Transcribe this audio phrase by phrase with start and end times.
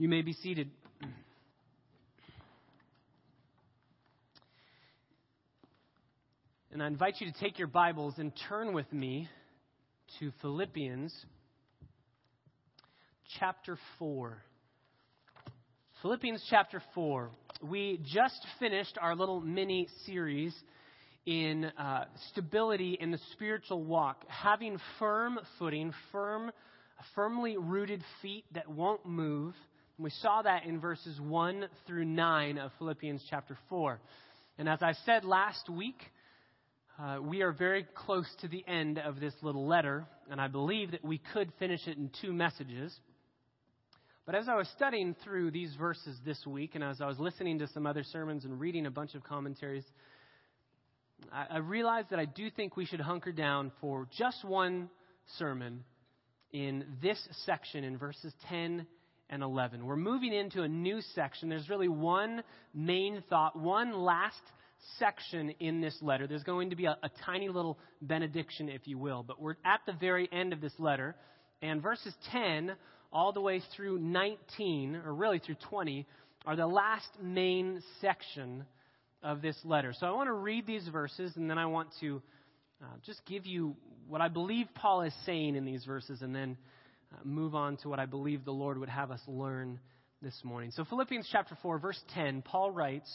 [0.00, 0.70] You may be seated.
[6.70, 9.28] And I invite you to take your Bibles and turn with me
[10.20, 11.12] to Philippians
[13.40, 14.40] chapter 4.
[16.00, 17.30] Philippians chapter 4.
[17.60, 20.54] We just finished our little mini series
[21.26, 26.52] in uh, stability in the spiritual walk, having firm footing, firm,
[27.16, 29.54] firmly rooted feet that won't move.
[29.98, 34.00] And we saw that in verses 1 through 9 of Philippians chapter 4.
[34.56, 36.00] And as I said last week,
[37.00, 40.92] uh, we are very close to the end of this little letter, and I believe
[40.92, 42.96] that we could finish it in two messages.
[44.24, 47.58] But as I was studying through these verses this week, and as I was listening
[47.58, 49.84] to some other sermons and reading a bunch of commentaries,
[51.32, 54.90] I, I realized that I do think we should hunker down for just one
[55.38, 55.82] sermon
[56.52, 58.86] in this section in verses 10
[59.30, 59.84] and 11.
[59.84, 61.48] We're moving into a new section.
[61.48, 62.42] There's really one
[62.74, 64.40] main thought, one last
[64.98, 66.26] section in this letter.
[66.26, 69.22] There's going to be a, a, tiny little benediction, if you will.
[69.22, 71.14] But we're at the very end of this letter,
[71.62, 72.72] and verses 10
[73.12, 76.06] all the way through 19, or really through 20,
[76.46, 78.64] are the last main section
[79.22, 79.92] of this letter.
[79.98, 82.22] So I want to read these verses, and then I want to
[82.82, 86.56] uh, just give you what I believe Paul is saying in these verses, and then
[87.12, 89.80] Uh, move on to what I believe the Lord would have us learn
[90.20, 90.70] this morning.
[90.72, 93.10] So, Philippians chapter 4, verse 10, Paul writes,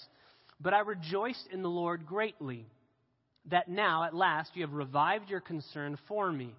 [0.60, 2.66] But I rejoiced in the Lord greatly
[3.50, 6.56] that now, at last, you have revived your concern for me.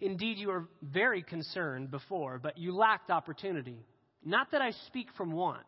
[0.00, 3.76] Indeed, you were very concerned before, but you lacked opportunity.
[4.24, 5.64] Not that I speak from want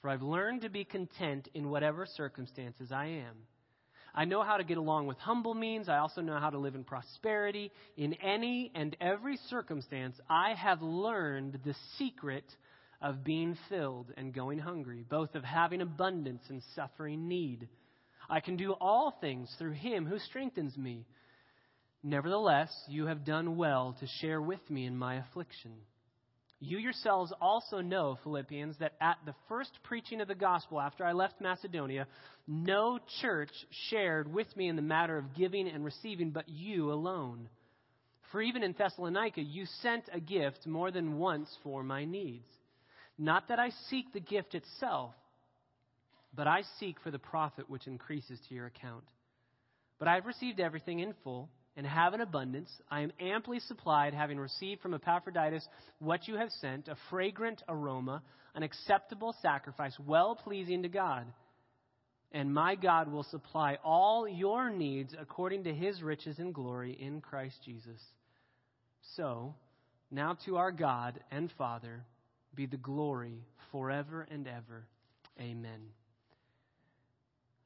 [0.00, 3.34] for I've learned to be content in whatever circumstances I am.
[4.18, 5.88] I know how to get along with humble means.
[5.88, 7.70] I also know how to live in prosperity.
[7.96, 12.42] In any and every circumstance, I have learned the secret
[13.00, 17.68] of being filled and going hungry, both of having abundance and suffering need.
[18.28, 21.06] I can do all things through him who strengthens me.
[22.02, 25.74] Nevertheless, you have done well to share with me in my affliction.
[26.60, 31.12] You yourselves also know, Philippians, that at the first preaching of the gospel after I
[31.12, 32.08] left Macedonia,
[32.48, 33.52] no church
[33.90, 37.48] shared with me in the matter of giving and receiving, but you alone.
[38.32, 42.48] For even in Thessalonica, you sent a gift more than once for my needs.
[43.16, 45.14] Not that I seek the gift itself,
[46.34, 49.04] but I seek for the profit which increases to your account.
[49.98, 52.68] But I have received everything in full and have an abundance.
[52.90, 55.66] I am amply supplied, having received from Epaphroditus
[56.00, 58.20] what you have sent, a fragrant aroma,
[58.56, 61.24] an acceptable sacrifice, well pleasing to God.
[62.32, 67.20] And my God will supply all your needs according to his riches and glory in
[67.20, 68.00] Christ Jesus.
[69.14, 69.54] So,
[70.10, 72.02] now to our God and Father
[72.56, 74.84] be the glory forever and ever.
[75.40, 75.80] Amen.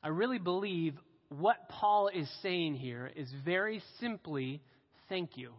[0.02, 0.98] I really believe
[1.38, 4.60] what Paul is saying here is very simply
[5.08, 5.52] thank you.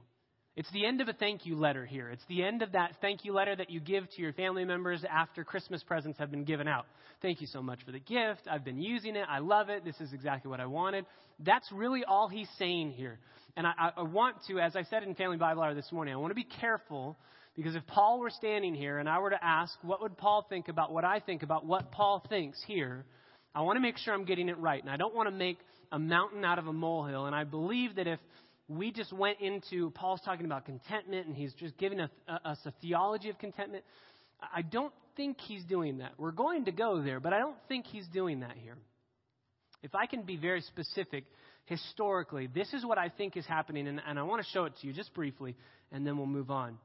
[0.55, 2.09] It's the end of a thank you letter here.
[2.09, 5.03] It's the end of that thank you letter that you give to your family members
[5.09, 6.85] after Christmas presents have been given out.
[7.23, 8.41] Thank you so much for the gift.
[8.49, 9.25] I've been using it.
[9.27, 9.83] I love it.
[9.83, 11.05] This is exactly what I wanted.
[11.39, 13.17] That's really all he's saying here.
[13.57, 16.17] And I, I want to, as I said in Family Bible Hour this morning, I
[16.17, 17.17] want to be careful
[17.55, 20.67] because if Paul were standing here and I were to ask, what would Paul think
[20.67, 23.05] about what I think about what Paul thinks here?
[23.55, 24.81] I want to make sure I'm getting it right.
[24.81, 25.57] And I don't want to make
[25.91, 27.25] a mountain out of a molehill.
[27.25, 28.19] And I believe that if
[28.67, 32.73] we just went into, Paul's talking about contentment and he's just giving uh, us a
[32.81, 33.83] theology of contentment.
[34.41, 36.13] I don't think he's doing that.
[36.17, 38.77] We're going to go there, but I don't think he's doing that here.
[39.83, 41.25] If I can be very specific,
[41.65, 44.73] historically, this is what I think is happening, and, and I want to show it
[44.81, 45.55] to you just briefly,
[45.91, 46.77] and then we'll move on.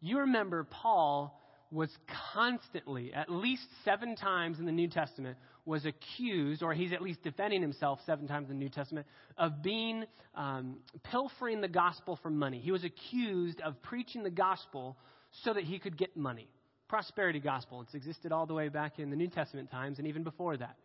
[0.00, 1.36] You remember Paul
[1.70, 1.90] was
[2.32, 7.22] constantly, at least seven times in the New Testament, was accused, or he's at least
[7.22, 9.06] defending himself seven times in the New Testament,
[9.36, 10.04] of being
[10.34, 12.60] um, pilfering the gospel for money.
[12.60, 14.96] He was accused of preaching the gospel
[15.42, 16.48] so that he could get money.
[16.88, 17.82] Prosperity gospel.
[17.82, 20.76] It's existed all the way back in the New Testament times and even before that.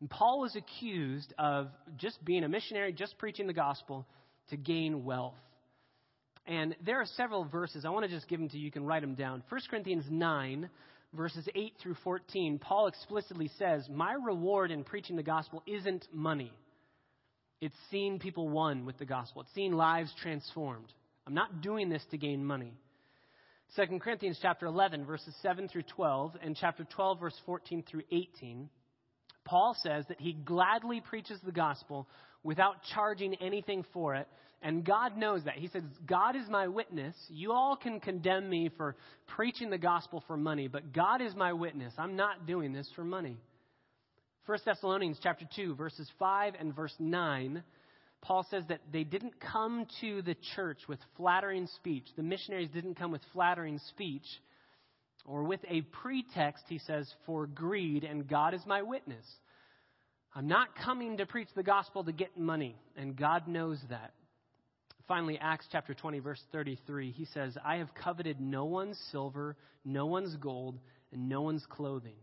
[0.00, 4.06] And Paul was accused of just being a missionary, just preaching the gospel
[4.50, 5.34] to gain wealth.
[6.46, 7.84] And there are several verses.
[7.84, 8.64] I want to just give them to you.
[8.64, 9.44] You can write them down.
[9.48, 10.68] 1 Corinthians 9,
[11.14, 16.52] verses 8 through 14, Paul explicitly says, My reward in preaching the gospel isn't money.
[17.60, 20.92] It's seeing people won with the gospel, it's seeing lives transformed.
[21.26, 22.74] I'm not doing this to gain money.
[23.76, 28.68] 2 Corinthians chapter 11, verses 7 through 12, and chapter 12, verse 14 through 18,
[29.44, 32.06] Paul says that he gladly preaches the gospel
[32.42, 34.28] without charging anything for it.
[34.62, 35.56] And God knows that.
[35.56, 37.16] He says, God is my witness.
[37.28, 38.94] You all can condemn me for
[39.26, 41.92] preaching the gospel for money, but God is my witness.
[41.98, 43.38] I'm not doing this for money.
[44.46, 47.62] 1 Thessalonians chapter 2, verses 5 and verse 9,
[48.22, 52.06] Paul says that they didn't come to the church with flattering speech.
[52.16, 54.26] The missionaries didn't come with flattering speech
[55.24, 59.24] or with a pretext, he says, for greed, and God is my witness.
[60.34, 64.12] I'm not coming to preach the gospel to get money, and God knows that.
[65.06, 70.06] Finally, Acts chapter 20, verse 33, he says, I have coveted no one's silver, no
[70.06, 70.78] one's gold,
[71.12, 72.16] and no one's clothing.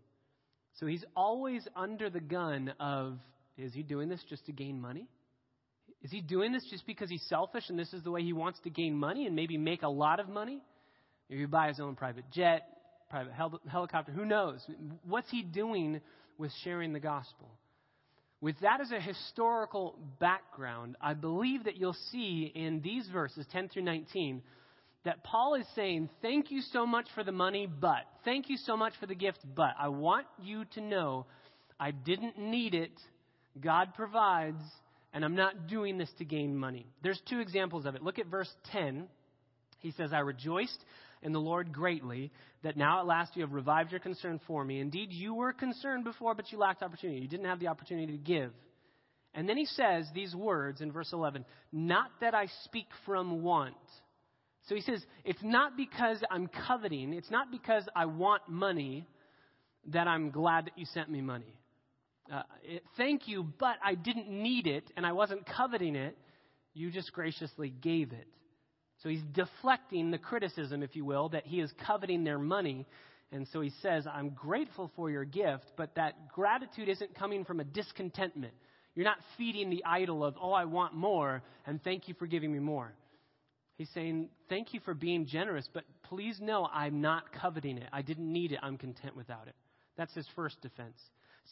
[0.80, 3.20] So he's always under the gun of,
[3.58, 5.08] is he doing this just to gain money?
[6.02, 8.60] Is he doing this just because he's selfish and this is the way he wants
[8.62, 10.62] to gain money and maybe make a lot of money?
[11.30, 12.64] Maybe buy his own private jet,
[13.10, 14.66] private hel- helicopter, who knows?
[15.04, 16.00] What's he doing
[16.38, 17.50] with sharing the gospel?
[18.42, 23.70] With that as a historical background, I believe that you'll see in these verses, 10
[23.70, 24.42] through 19,
[25.04, 28.06] that Paul is saying, Thank you so much for the money, but.
[28.24, 29.72] Thank you so much for the gift, but.
[29.78, 31.26] I want you to know
[31.80, 32.98] I didn't need it.
[33.60, 34.64] God provides,
[35.14, 36.86] and I'm not doing this to gain money.
[37.04, 38.04] There's two examples of it.
[38.04, 39.08] Look at verse 10.
[39.80, 40.84] He says, I rejoiced
[41.22, 42.32] in the Lord greatly
[42.64, 44.80] that now at last you have revived your concern for me.
[44.80, 47.22] Indeed, you were concerned before, but you lacked opportunity.
[47.22, 48.52] You didn't have the opportunity to give.
[49.34, 53.76] And then he says these words in verse 11 Not that I speak from want.
[54.68, 59.08] So he says, It's not because I'm coveting, it's not because I want money
[59.88, 61.54] that I'm glad that you sent me money.
[62.32, 66.18] Uh, it, thank you, but I didn't need it and I wasn't coveting it.
[66.74, 68.28] You just graciously gave it.
[69.02, 72.86] So he's deflecting the criticism, if you will, that he is coveting their money.
[73.32, 77.60] And so he says, I'm grateful for your gift, but that gratitude isn't coming from
[77.60, 78.54] a discontentment.
[78.96, 82.52] You're not feeding the idol of, oh, I want more, and thank you for giving
[82.52, 82.94] me more.
[83.78, 87.88] He's saying, thank you for being generous, but please know I'm not coveting it.
[87.94, 88.60] I didn't need it.
[88.62, 89.56] I'm content without it.
[89.96, 90.98] That's his first defense.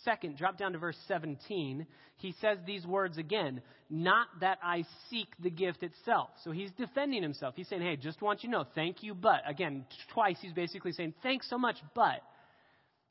[0.03, 1.85] Second, drop down to verse 17.
[2.17, 6.29] He says these words again, not that I seek the gift itself.
[6.43, 7.55] So he's defending himself.
[7.55, 9.41] He's saying, hey, just want you to know, thank you, but.
[9.45, 12.21] Again, twice he's basically saying, thanks so much, but.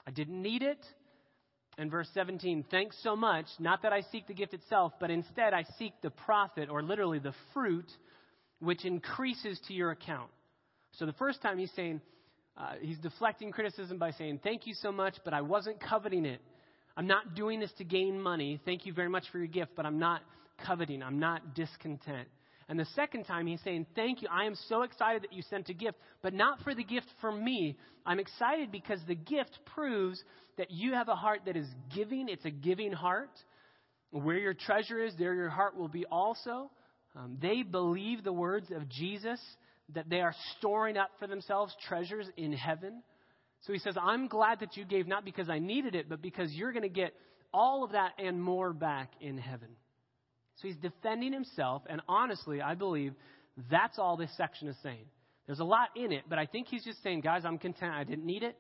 [0.06, 0.78] I didn't need it.
[1.78, 5.52] And verse 17, thanks so much, not that I seek the gift itself, but instead
[5.52, 7.90] I seek the profit, or literally the fruit,
[8.60, 10.30] which increases to your account.
[10.92, 12.00] So the first time he's saying,
[12.56, 16.40] uh, he's deflecting criticism by saying, thank you so much, but I wasn't coveting it.
[16.96, 18.60] I'm not doing this to gain money.
[18.64, 20.22] Thank you very much for your gift, but I'm not
[20.66, 21.02] coveting.
[21.02, 22.28] I'm not discontent.
[22.68, 24.28] And the second time, he's saying, Thank you.
[24.30, 27.30] I am so excited that you sent a gift, but not for the gift for
[27.30, 27.76] me.
[28.04, 30.22] I'm excited because the gift proves
[30.58, 32.28] that you have a heart that is giving.
[32.28, 33.30] It's a giving heart.
[34.10, 36.70] Where your treasure is, there your heart will be also.
[37.14, 39.40] Um, they believe the words of Jesus
[39.94, 43.02] that they are storing up for themselves treasures in heaven.
[43.66, 46.52] So he says, I'm glad that you gave not because I needed it, but because
[46.52, 47.14] you're going to get
[47.52, 49.68] all of that and more back in heaven.
[50.56, 53.14] So he's defending himself, and honestly, I believe
[53.70, 55.04] that's all this section is saying.
[55.46, 57.92] There's a lot in it, but I think he's just saying, guys, I'm content.
[57.92, 58.56] I didn't need it,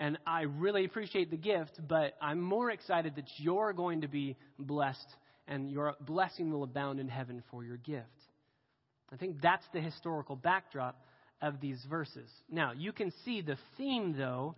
[0.00, 4.36] and I really appreciate the gift, but I'm more excited that you're going to be
[4.58, 5.08] blessed,
[5.46, 8.06] and your blessing will abound in heaven for your gift.
[9.12, 11.00] I think that's the historical backdrop
[11.40, 12.28] of these verses.
[12.50, 14.54] Now, you can see the theme, though,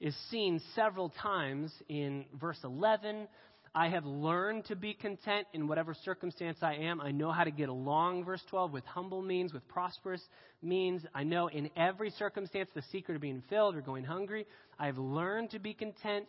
[0.00, 3.26] is seen several times in verse 11.
[3.74, 7.00] I have learned to be content in whatever circumstance I am.
[7.00, 10.22] I know how to get along, verse 12, with humble means, with prosperous
[10.62, 11.02] means.
[11.14, 14.46] I know in every circumstance the secret of being filled or going hungry.
[14.78, 16.28] I have learned to be content.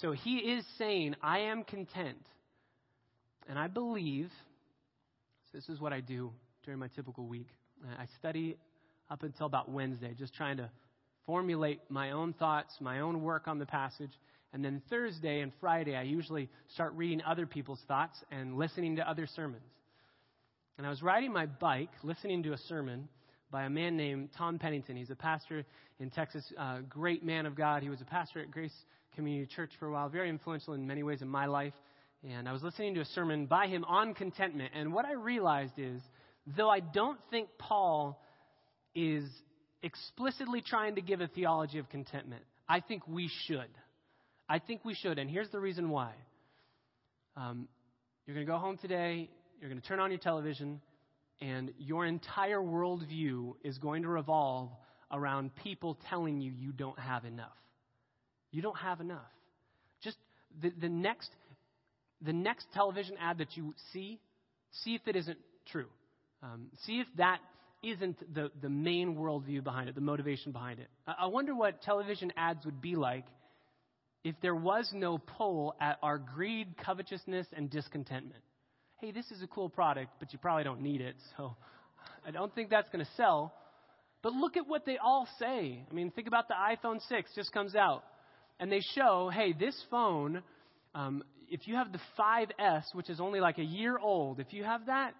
[0.00, 2.24] So he is saying, I am content.
[3.48, 4.30] And I believe,
[5.50, 6.32] so this is what I do
[6.64, 7.48] during my typical week.
[7.98, 8.56] I study
[9.10, 10.70] up until about Wednesday, just trying to
[11.26, 14.12] formulate my own thoughts, my own work on the passage.
[14.52, 19.08] And then Thursday and Friday, I usually start reading other people's thoughts and listening to
[19.08, 19.62] other sermons.
[20.78, 23.08] And I was riding my bike, listening to a sermon
[23.50, 24.96] by a man named Tom Pennington.
[24.96, 25.64] He's a pastor
[26.00, 27.82] in Texas, uh, great man of God.
[27.82, 28.74] He was a pastor at Grace
[29.14, 31.74] Community Church for a while, very influential in many ways in my life.
[32.28, 34.72] And I was listening to a sermon by him on contentment.
[34.74, 36.00] And what I realized is
[36.46, 38.20] though I don't think Paul
[38.94, 39.24] is
[39.82, 43.70] explicitly trying to give a theology of contentment, I think we should.
[44.48, 46.12] I think we should, and here's the reason why.
[47.36, 47.68] Um,
[48.26, 49.30] you're going to go home today,
[49.60, 50.80] you're going to turn on your television,
[51.40, 54.70] and your entire worldview is going to revolve
[55.10, 57.56] around people telling you you don't have enough.
[58.50, 59.20] You don't have enough.
[60.02, 60.18] Just
[60.60, 61.30] the, the next
[62.24, 64.20] the next television ad that you see,
[64.70, 65.38] see if it isn't
[65.70, 65.88] true.
[66.42, 67.38] Um, see if that
[67.82, 70.88] isn't the, the main worldview behind it, the motivation behind it.
[71.06, 73.26] I wonder what television ads would be like
[74.24, 78.42] if there was no pull at our greed, covetousness, and discontentment.
[79.00, 81.56] Hey, this is a cool product, but you probably don't need it, so
[82.26, 83.52] I don't think that's going to sell.
[84.22, 85.84] But look at what they all say.
[85.90, 88.04] I mean, think about the iPhone 6 just comes out,
[88.60, 90.42] and they show, hey, this phone,
[90.94, 94.62] um, if you have the 5S, which is only like a year old, if you
[94.62, 95.14] have that,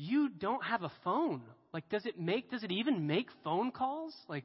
[0.00, 1.42] you don't have a phone.
[1.74, 4.14] Like, does it make, does it even make phone calls?
[4.28, 4.44] Like,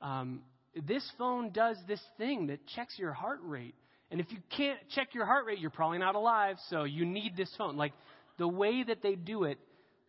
[0.00, 0.42] um,
[0.86, 3.74] this phone does this thing that checks your heart rate.
[4.12, 7.36] And if you can't check your heart rate, you're probably not alive, so you need
[7.36, 7.76] this phone.
[7.76, 7.92] Like,
[8.38, 9.58] the way that they do it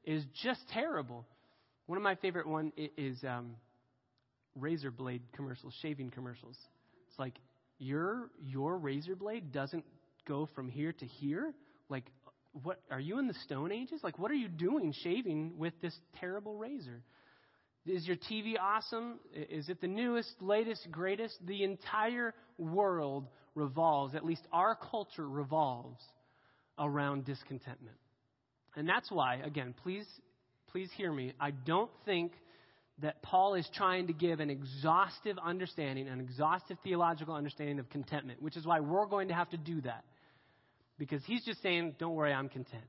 [0.04, 1.25] is just terrible.
[1.88, 3.56] One of my favorite one is um,
[4.56, 6.58] razor blade commercials, shaving commercials.
[7.10, 7.34] It's like
[7.80, 9.84] your your razor blade doesn't
[10.27, 11.54] go from here to here.
[11.89, 12.06] Like,
[12.64, 14.00] what are you in the Stone Ages?
[14.04, 17.02] Like, what are you doing shaving with this terrible razor?
[17.86, 19.20] Is your TV awesome?
[19.34, 21.36] Is it the newest, latest, greatest?
[21.46, 26.02] The entire world revolves, at least our culture revolves
[26.80, 27.98] around discontentment.
[28.76, 30.08] And that's why, again, please,
[30.68, 31.34] please hear me.
[31.40, 32.34] I don't think
[33.02, 38.42] that Paul is trying to give an exhaustive understanding, an exhaustive theological understanding of contentment,
[38.42, 40.06] which is why we're going to have to do that.
[40.98, 42.84] Because he's just saying, don't worry, I'm content.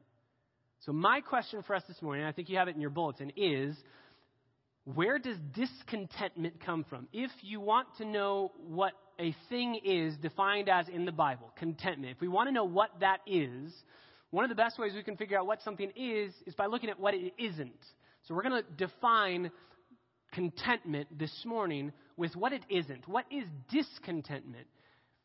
[0.81, 3.33] So, my question for us this morning, I think you have it in your bulletin,
[3.37, 3.77] is
[4.85, 7.09] where does discontentment come from?
[7.13, 12.13] If you want to know what a thing is defined as in the Bible, contentment,
[12.15, 13.73] if we want to know what that is,
[14.31, 16.91] one of the best ways we can figure out what something is is by looking
[16.91, 17.85] at what it isn't.
[18.25, 19.51] So we're going to define
[20.33, 23.09] contentment this morning with what it isn't.
[23.09, 24.67] What is discontentment?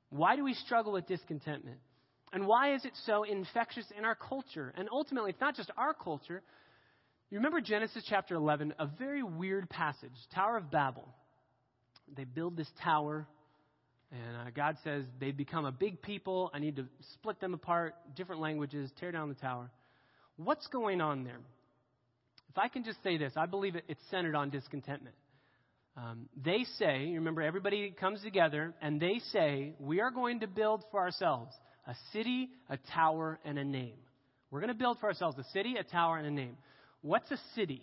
[0.09, 1.77] Why do we struggle with discontentment?
[2.33, 4.73] And why is it so infectious in our culture?
[4.77, 6.41] And ultimately, it's not just our culture,
[7.31, 11.07] you remember Genesis chapter 11, a very weird passage, Tower of Babel.
[12.13, 13.25] They build this tower,
[14.11, 16.51] and uh, God says They've become a big people.
[16.53, 19.71] I need to split them apart, different languages, tear down the tower.
[20.35, 21.39] What's going on there?
[22.49, 25.15] If I can just say this, I believe it, it's centered on discontentment.
[25.95, 30.83] Um, they say, remember, everybody comes together and they say, we are going to build
[30.91, 31.53] for ourselves
[31.87, 33.97] a city, a tower, and a name.
[34.49, 36.57] We're going to build for ourselves a city, a tower, and a name.
[37.01, 37.81] What's a city?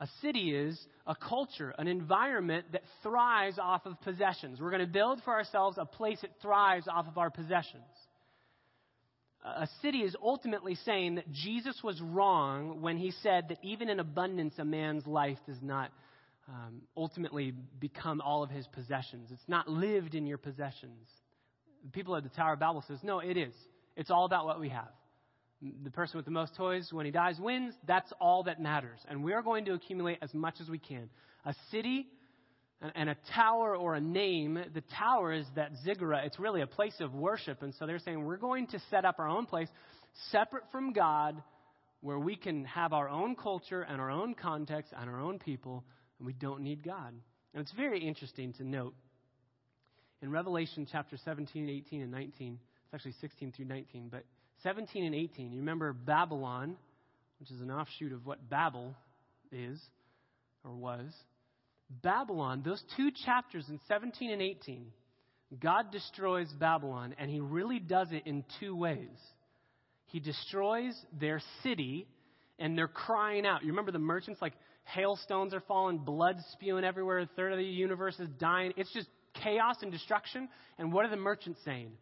[0.00, 4.60] A city is a culture, an environment that thrives off of possessions.
[4.60, 7.84] We're going to build for ourselves a place that thrives off of our possessions.
[9.44, 14.00] A city is ultimately saying that Jesus was wrong when he said that even in
[14.00, 15.90] abundance, a man's life does not
[16.48, 19.30] um, ultimately become all of his possessions.
[19.32, 21.08] It's not lived in your possessions.
[21.92, 23.54] People at the Tower of Babel says, no, it is.
[23.96, 24.88] It's all about what we have
[25.84, 27.74] the person with the most toys, when he dies, wins.
[27.86, 28.98] That's all that matters.
[29.08, 31.08] And we are going to accumulate as much as we can.
[31.44, 32.08] A city
[32.96, 36.24] and a tower or a name, the tower is that ziggurat.
[36.24, 37.62] It's really a place of worship.
[37.62, 39.68] And so they're saying we're going to set up our own place
[40.30, 41.40] separate from God
[42.00, 45.84] where we can have our own culture and our own context and our own people,
[46.18, 47.14] and we don't need God.
[47.54, 48.94] And it's very interesting to note
[50.22, 54.22] in Revelation chapter 17, 18, and 19, it's actually 16 through 19, but
[54.62, 55.52] 17 and 18.
[55.52, 56.76] You remember Babylon,
[57.40, 58.94] which is an offshoot of what Babel
[59.50, 59.80] is
[60.64, 61.12] or was.
[62.02, 64.86] Babylon, those two chapters in 17 and 18,
[65.60, 69.08] God destroys Babylon, and He really does it in two ways.
[70.06, 72.06] He destroys their city,
[72.58, 73.62] and they're crying out.
[73.62, 77.64] You remember the merchants, like hailstones are falling, blood spewing everywhere, a third of the
[77.64, 78.72] universe is dying.
[78.76, 80.48] It's just chaos and destruction.
[80.78, 81.92] And what are the merchants saying?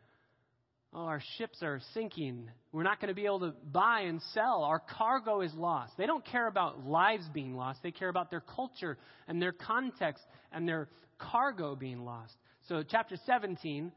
[0.92, 2.50] Oh, our ships are sinking.
[2.72, 4.64] We're not going to be able to buy and sell.
[4.64, 5.92] Our cargo is lost.
[5.96, 7.80] They don't care about lives being lost.
[7.82, 12.34] They care about their culture and their context and their cargo being lost.
[12.68, 13.92] So, chapter 17,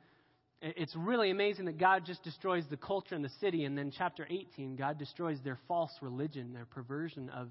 [0.61, 3.65] it's really amazing that God just destroys the culture and the city.
[3.65, 7.49] And then, chapter 18, God destroys their false religion, their perversion of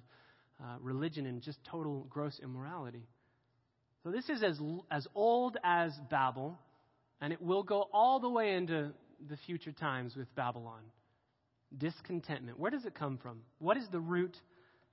[0.62, 3.08] uh, religion, and just total gross immorality.
[4.04, 6.58] So, this is as, as old as Babel,
[7.20, 8.90] and it will go all the way into
[9.28, 10.80] the future times with Babylon.
[11.78, 12.58] Discontentment.
[12.58, 13.40] Where does it come from?
[13.58, 14.36] What is the root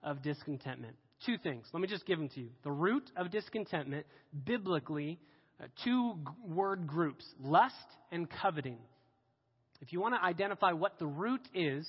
[0.04, 0.96] of discontentment?
[1.26, 1.66] Two things.
[1.74, 2.50] Let me just give them to you.
[2.64, 4.06] The root of discontentment,
[4.46, 5.20] biblically,
[5.62, 7.76] uh, two g- word groups lust
[8.12, 8.78] and coveting.
[9.82, 11.88] If you want to identify what the root is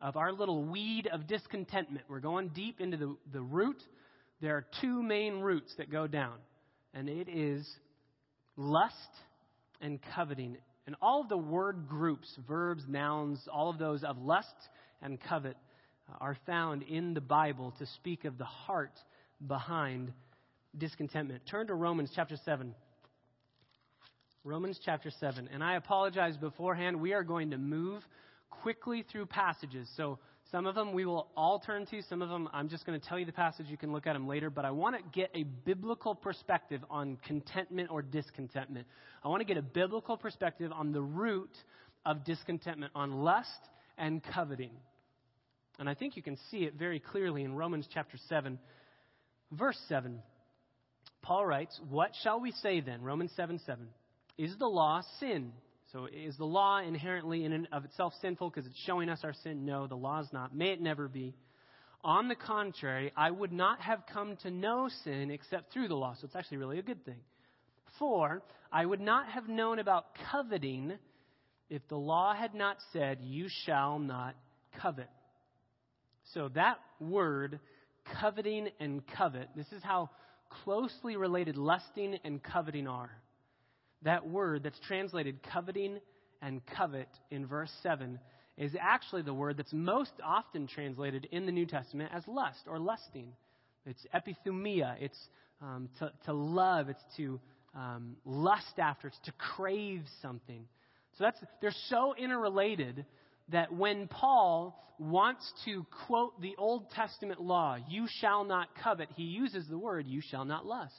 [0.00, 3.80] of our little weed of discontentment, we're going deep into the, the root.
[4.40, 6.34] There are two main roots that go down,
[6.94, 7.68] and it is
[8.56, 8.94] lust
[9.80, 10.56] and coveting
[10.86, 14.48] And all of the word groups, verbs, nouns, all of those of lust
[15.00, 15.56] and covet
[16.08, 18.98] uh, are found in the Bible to speak of the heart
[19.46, 20.12] behind
[20.76, 21.42] discontentment.
[21.48, 22.74] Turn to Romans chapter 7.
[24.44, 25.48] Romans chapter 7.
[25.52, 27.00] And I apologize beforehand.
[27.00, 28.02] We are going to move
[28.50, 29.88] quickly through passages.
[29.96, 30.18] So
[30.52, 32.02] some of them we will all turn to.
[32.02, 33.66] Some of them I'm just going to tell you the passage.
[33.70, 34.50] You can look at them later.
[34.50, 38.86] But I want to get a biblical perspective on contentment or discontentment.
[39.24, 41.50] I want to get a biblical perspective on the root
[42.04, 43.48] of discontentment, on lust
[43.96, 44.72] and coveting.
[45.78, 48.58] And I think you can see it very clearly in Romans chapter 7,
[49.52, 50.20] verse 7.
[51.22, 53.00] Paul writes, What shall we say then?
[53.00, 53.88] Romans 7 7.
[54.36, 55.52] Is the law sin?
[55.92, 59.34] So is the law inherently in and of itself sinful because it's showing us our
[59.44, 59.66] sin?
[59.66, 60.54] No, the law is not.
[60.56, 61.34] May it never be.
[62.02, 66.14] On the contrary, I would not have come to know sin except through the law.
[66.18, 67.20] So it's actually really a good thing.
[67.98, 70.94] For I would not have known about coveting
[71.68, 74.34] if the law had not said, You shall not
[74.80, 75.10] covet.
[76.32, 77.60] So that word,
[78.20, 80.08] coveting and covet, this is how
[80.64, 83.10] closely related lusting and coveting are.
[84.02, 85.98] That word that's translated coveting
[86.40, 88.18] and covet in verse 7
[88.58, 92.78] is actually the word that's most often translated in the New Testament as lust or
[92.78, 93.32] lusting.
[93.86, 94.96] It's epithumia.
[95.00, 95.18] It's
[95.60, 96.88] um, to, to, love.
[96.88, 97.40] It's to
[97.74, 99.08] um, lust after.
[99.08, 100.64] It's to crave something.
[101.18, 103.04] So that's they're so interrelated
[103.48, 109.24] that when Paul wants to quote the Old Testament law, you shall not covet, he
[109.24, 110.94] uses the word, you shall not lust.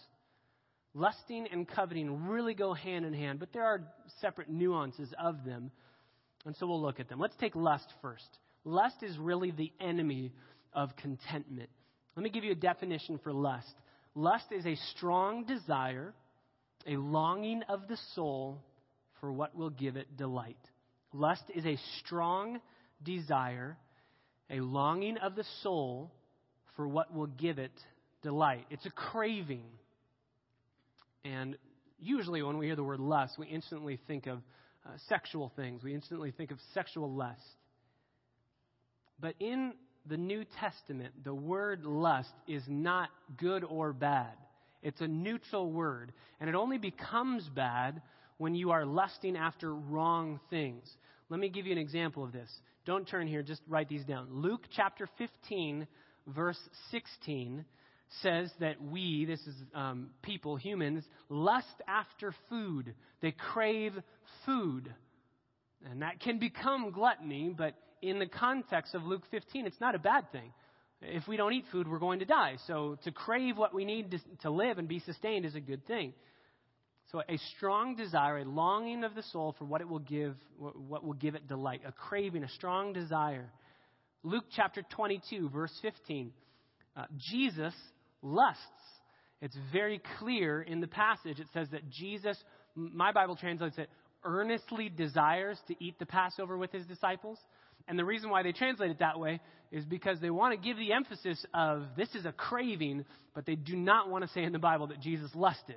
[0.96, 3.82] Lusting and coveting really go hand in hand, but there are
[4.22, 5.72] separate nuances of them.
[6.46, 7.20] And so we'll look at them.
[7.20, 8.28] Let's take lust first.
[8.64, 10.32] Lust is really the enemy
[10.72, 11.70] of contentment.
[12.16, 13.74] Let me give you a definition for lust.
[14.16, 16.14] Lust is a strong desire,
[16.86, 18.62] a longing of the soul
[19.20, 20.58] for what will give it delight.
[21.12, 22.60] Lust is a strong
[23.04, 23.78] desire,
[24.50, 26.12] a longing of the soul
[26.76, 27.72] for what will give it
[28.22, 28.66] delight.
[28.70, 29.66] It's a craving.
[31.26, 31.58] And
[32.00, 34.40] usually, when we hear the word lust, we instantly think of
[34.86, 37.40] uh, sexual things, we instantly think of sexual lust.
[39.20, 39.74] But in
[40.06, 44.34] the New Testament, the word lust is not good or bad.
[44.82, 46.12] It's a neutral word.
[46.42, 48.02] And it only becomes bad
[48.38, 50.84] when you are lusting after wrong things.
[51.30, 52.50] Let me give you an example of this.
[52.86, 54.28] Don't turn here, just write these down.
[54.30, 55.88] Luke chapter 15,
[56.28, 56.60] verse
[56.92, 57.64] 16
[58.22, 62.94] says that we, this is um, people, humans, lust after food.
[63.22, 63.94] They crave
[64.46, 64.94] food.
[65.90, 70.00] And that can become gluttony, but in the context of Luke 15, it's not a
[70.00, 70.54] bad thing.
[71.02, 72.56] If we don't eat food, we're going to die.
[72.68, 75.86] So to crave what we need to, to live and be sustained is a good
[75.86, 76.14] thing.
[77.12, 81.04] So a strong desire, a longing of the soul for what it will give, what
[81.04, 83.50] will give it delight, a craving, a strong desire.
[84.24, 86.32] Luke chapter 22, verse 15.
[86.96, 87.74] Uh, Jesus
[88.24, 88.62] lusts.
[89.42, 91.40] It's very clear in the passage.
[91.40, 92.38] It says that Jesus,
[92.76, 93.90] my Bible translates it,
[94.24, 97.38] earnestly desires to eat the Passover with his disciples.
[97.88, 100.78] And the reason why they translate it that way is because they want to give
[100.78, 103.04] the emphasis of this is a craving,
[103.36, 105.76] but they do not want to say in the Bible that Jesus lusted.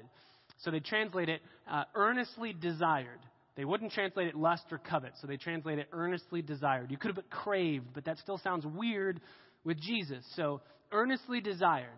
[0.59, 3.19] So they translate it uh, earnestly desired.
[3.57, 6.91] They wouldn't translate it lust or covet, so they translate it earnestly desired.
[6.91, 9.21] You could have craved, but that still sounds weird
[9.65, 10.25] with Jesus.
[10.37, 10.61] So
[10.93, 11.89] earnestly desired.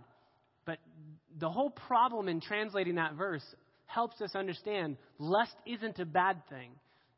[1.38, 3.44] The whole problem in translating that verse
[3.87, 6.70] helps us understand lust isn't a bad thing.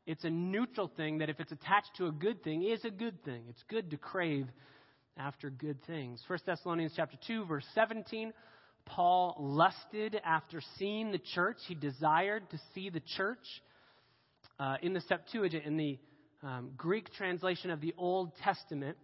[0.05, 3.23] It's a neutral thing that if it's attached to a good thing is a good
[3.23, 3.43] thing.
[3.49, 4.47] It's good to crave
[5.17, 6.21] after good things.
[6.27, 8.33] 1 Thessalonians chapter 2 verse 17
[8.85, 11.57] Paul lusted after seeing the church.
[11.67, 13.45] He desired to see the church.
[14.59, 15.97] Uh, in the Septuagint, in the
[16.43, 18.95] um, Greek translation of the Old Testament,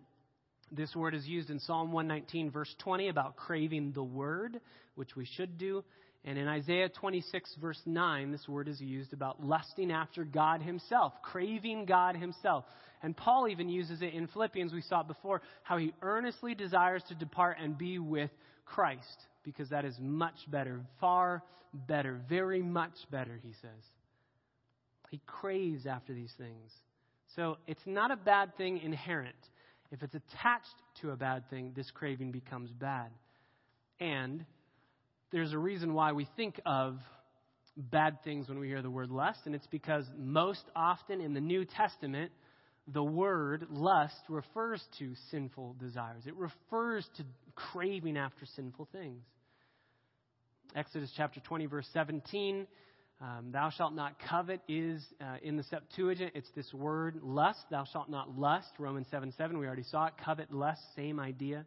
[0.71, 4.60] this word is used in Psalm 119, verse 20, about craving the word,
[4.95, 5.84] which we should do.
[6.25, 11.13] And in Isaiah 26, verse 9, this word is used about lusting after God Himself,
[11.23, 12.65] craving God Himself.
[13.01, 17.03] And Paul even uses it in Philippians, we saw it before, how he earnestly desires
[17.10, 18.32] to depart and be with
[18.65, 23.84] Christ because that is much better, far better, very much better, he says.
[25.10, 26.71] He craves after these things.
[27.36, 29.36] So it's not a bad thing inherent.
[29.91, 33.10] If it's attached to a bad thing, this craving becomes bad.
[34.00, 34.45] And
[35.32, 37.00] there's a reason why we think of
[37.76, 41.41] bad things when we hear the word lust, and it's because most often in the
[41.41, 42.32] New Testament,
[42.88, 46.23] the word lust refers to sinful desires.
[46.26, 47.23] It refers to
[47.56, 49.23] craving after sinful things.
[50.76, 52.67] Exodus chapter 20, verse 17.
[53.19, 56.34] Um, thou shalt not covet is uh, in the Septuagint.
[56.36, 57.60] It's this word lust.
[57.71, 58.69] Thou shalt not lust.
[58.77, 59.58] Romans 7 7.
[59.58, 60.13] We already saw it.
[60.23, 61.65] Covet, lust, same idea.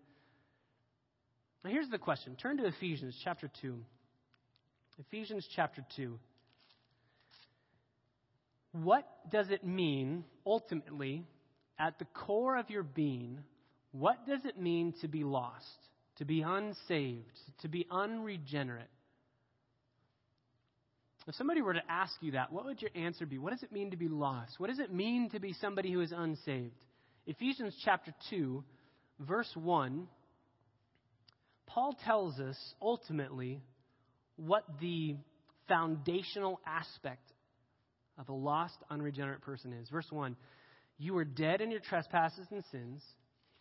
[1.65, 2.37] Now here's the question.
[2.37, 3.77] Turn to Ephesians chapter 2.
[5.01, 6.19] Ephesians chapter 2.
[8.73, 11.25] What does it mean, ultimately,
[11.79, 13.41] at the core of your being,
[13.93, 15.67] what does it mean to be lost,
[16.19, 18.91] to be unsaved, to be unregenerate?
[21.31, 23.39] If somebody were to ask you that, what would your answer be?
[23.39, 24.59] What does it mean to be lost?
[24.59, 26.75] What does it mean to be somebody who is unsaved?
[27.25, 28.65] Ephesians chapter 2,
[29.21, 30.09] verse 1,
[31.67, 33.63] Paul tells us ultimately
[34.35, 35.15] what the
[35.69, 37.31] foundational aspect
[38.19, 39.89] of a lost, unregenerate person is.
[39.89, 40.35] Verse 1
[40.99, 43.05] You were dead in your trespasses and sins,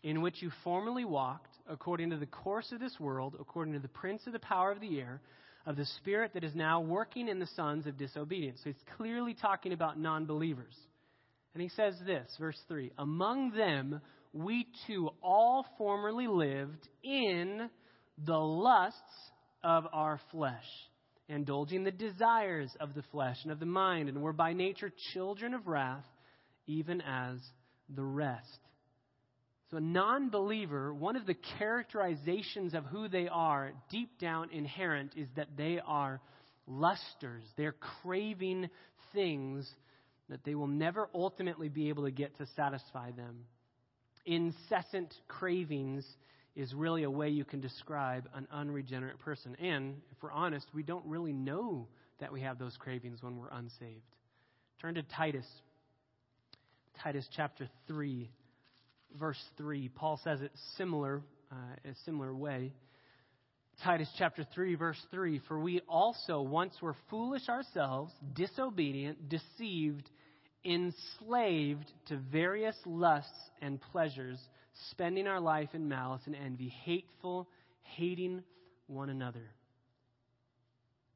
[0.02, 3.88] in which you formerly walked, according to the course of this world, according to the
[3.88, 5.22] prince of the power of the air
[5.70, 8.60] of the Spirit that is now working in the sons of disobedience.
[8.64, 10.74] So he's clearly talking about non believers.
[11.54, 14.02] And he says this, verse 3 Among them
[14.34, 17.70] we too all formerly lived in
[18.26, 19.00] the lusts
[19.64, 20.66] of our flesh,
[21.28, 25.54] indulging the desires of the flesh and of the mind, and were by nature children
[25.54, 26.06] of wrath,
[26.66, 27.38] even as
[27.96, 28.60] the rest.
[29.72, 35.14] So, a non believer, one of the characterizations of who they are, deep down inherent,
[35.16, 36.20] is that they are
[36.66, 37.44] lusters.
[37.56, 38.70] They're craving
[39.14, 39.70] things
[40.30, 43.46] that they will never ultimately be able to get to satisfy them.
[44.26, 46.06] Incessant cravings
[46.56, 49.56] is really a way you can describe an unregenerate person.
[49.56, 51.88] And if we're honest, we don't really know
[52.20, 54.16] that we have those cravings when we're unsaved.
[54.82, 55.46] Turn to Titus.
[57.02, 58.30] Titus chapter 3
[59.18, 59.90] verse 3.
[59.90, 62.74] Paul says it similar, uh, a similar way.
[63.84, 70.10] Titus chapter 3, verse 3 For we also once were foolish ourselves, disobedient, deceived,
[70.66, 74.38] enslaved to various lusts and pleasures,
[74.92, 77.48] spending our life in malice and envy, hateful,
[77.82, 78.44] hating
[78.88, 79.52] one another.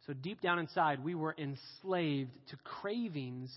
[0.07, 3.53] So deep down inside, we were enslaved to cravings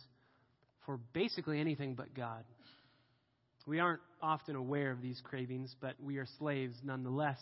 [0.85, 2.45] for basically anything but God.
[3.67, 7.41] We aren't often aware of these cravings, but we are slaves nonetheless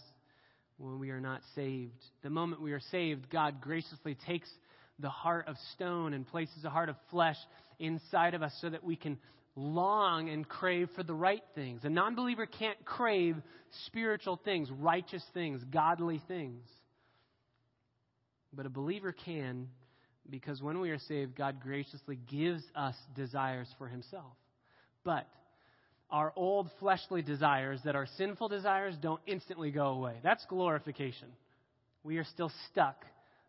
[0.78, 2.02] when we are not saved.
[2.22, 4.48] The moment we are saved, God graciously takes
[4.98, 7.36] the heart of stone and places a heart of flesh
[7.78, 9.18] inside of us so that we can
[9.54, 11.82] long and crave for the right things.
[11.84, 13.36] A non believer can't crave
[13.86, 16.66] spiritual things, righteous things, godly things.
[18.52, 19.68] But a believer can
[20.30, 24.32] because when we are saved, God graciously gives us desires for himself.
[25.04, 25.26] But
[26.14, 30.14] our old fleshly desires, that our sinful desires, don't instantly go away.
[30.22, 31.26] That's glorification.
[32.04, 33.04] We are still stuck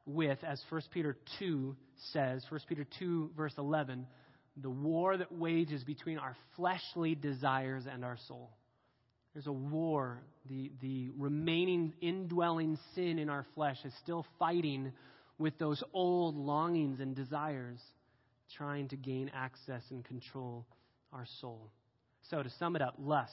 [0.07, 1.75] with, as 1 Peter 2
[2.11, 4.07] says, 1 Peter 2, verse 11,
[4.63, 8.49] the war that wages between our fleshly desires and our soul.
[9.33, 10.23] There's a war.
[10.49, 14.91] The, the remaining indwelling sin in our flesh is still fighting
[15.37, 17.79] with those old longings and desires,
[18.57, 20.65] trying to gain access and control
[21.13, 21.69] our soul.
[22.29, 23.31] So, to sum it up, lust.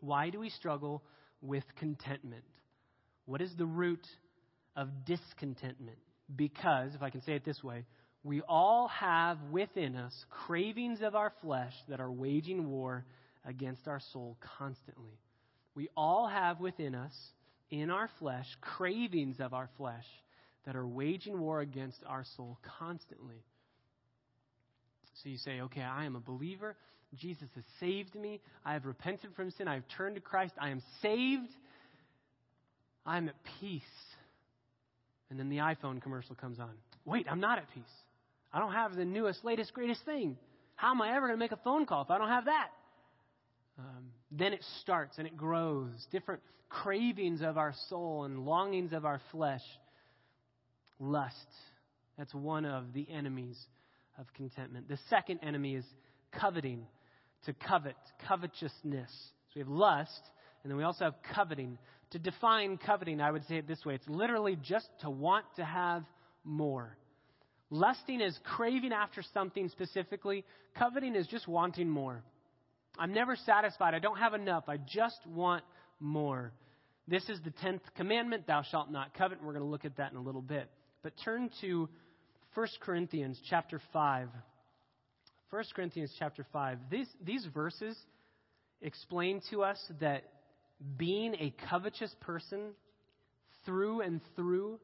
[0.00, 1.02] Why do we struggle
[1.40, 2.44] with contentment?
[3.26, 4.06] What is the root
[4.76, 5.98] of discontentment?
[6.34, 7.84] Because, if I can say it this way,
[8.24, 10.14] we all have within us
[10.46, 13.04] cravings of our flesh that are waging war
[13.44, 15.18] against our soul constantly.
[15.74, 17.12] We all have within us,
[17.70, 20.04] in our flesh, cravings of our flesh
[20.66, 23.42] that are waging war against our soul constantly.
[25.22, 26.76] So you say, okay, I am a believer.
[27.18, 28.40] Jesus has saved me.
[28.64, 29.68] I have repented from sin.
[29.68, 30.54] I have turned to Christ.
[30.58, 31.50] I am saved.
[33.04, 33.82] I am at peace.
[35.30, 36.70] And then the iPhone commercial comes on.
[37.04, 37.84] Wait, I'm not at peace.
[38.52, 40.36] I don't have the newest, latest, greatest thing.
[40.76, 42.68] How am I ever going to make a phone call if I don't have that?
[43.78, 45.90] Um, then it starts and it grows.
[46.10, 49.62] Different cravings of our soul and longings of our flesh.
[50.98, 51.36] Lust.
[52.18, 53.58] That's one of the enemies
[54.18, 54.88] of contentment.
[54.88, 55.84] The second enemy is
[56.38, 56.86] coveting
[57.46, 59.10] to covet, covetousness.
[59.10, 60.20] So we have lust,
[60.62, 61.78] and then we also have coveting.
[62.10, 65.64] To define coveting, I would say it this way it's literally just to want to
[65.64, 66.04] have
[66.44, 66.96] more.
[67.70, 70.44] Lusting is craving after something specifically,
[70.78, 72.22] coveting is just wanting more.
[72.98, 73.94] I'm never satisfied.
[73.94, 74.64] I don't have enough.
[74.68, 75.64] I just want
[75.98, 76.52] more.
[77.08, 79.42] This is the 10th commandment thou shalt not covet.
[79.42, 80.68] We're going to look at that in a little bit.
[81.02, 81.88] But turn to
[82.54, 84.28] 1 Corinthians chapter 5.
[85.52, 86.78] 1 Corinthians chapter 5.
[86.90, 87.94] These, these verses
[88.80, 90.24] explain to us that
[90.96, 92.70] being a covetous person
[93.66, 94.80] through and through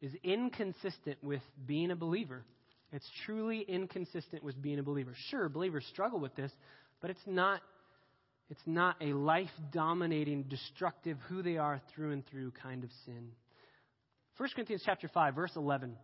[0.00, 2.44] is inconsistent with being a believer.
[2.92, 5.12] It's truly inconsistent with being a believer.
[5.28, 6.52] Sure, believers struggle with this,
[7.00, 7.60] but it's not
[8.48, 13.30] it's not a life dominating, destructive, who they are through and through kind of sin.
[14.36, 15.96] 1 Corinthians chapter 5, verse 11.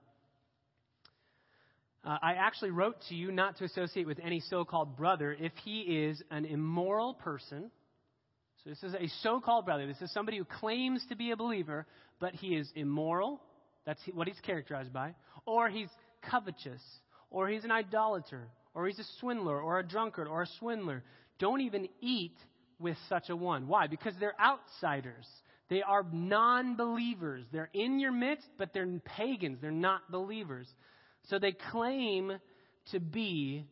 [2.05, 5.53] Uh, I actually wrote to you not to associate with any so called brother if
[5.65, 7.71] he is an immoral person.
[8.65, 9.87] So, this is a so called brother.
[9.87, 11.87] This is somebody who claims to be a believer,
[12.21, 13.41] but he is immoral.
[13.85, 15.15] That's what he's characterized by.
[15.47, 15.89] Or he's
[16.31, 16.83] covetous.
[17.31, 18.49] Or he's an idolater.
[18.75, 19.61] Or he's a swindler.
[19.61, 20.29] Or a drunkard.
[20.29, 21.03] Or a swindler.
[21.39, 22.37] Don't even eat
[22.79, 23.67] with such a one.
[23.67, 23.87] Why?
[23.87, 25.27] Because they're outsiders.
[25.69, 27.45] They are non believers.
[27.53, 29.59] They're in your midst, but they're pagans.
[29.61, 30.67] They're not believers.
[31.29, 32.33] So they claim
[32.93, 33.65] to be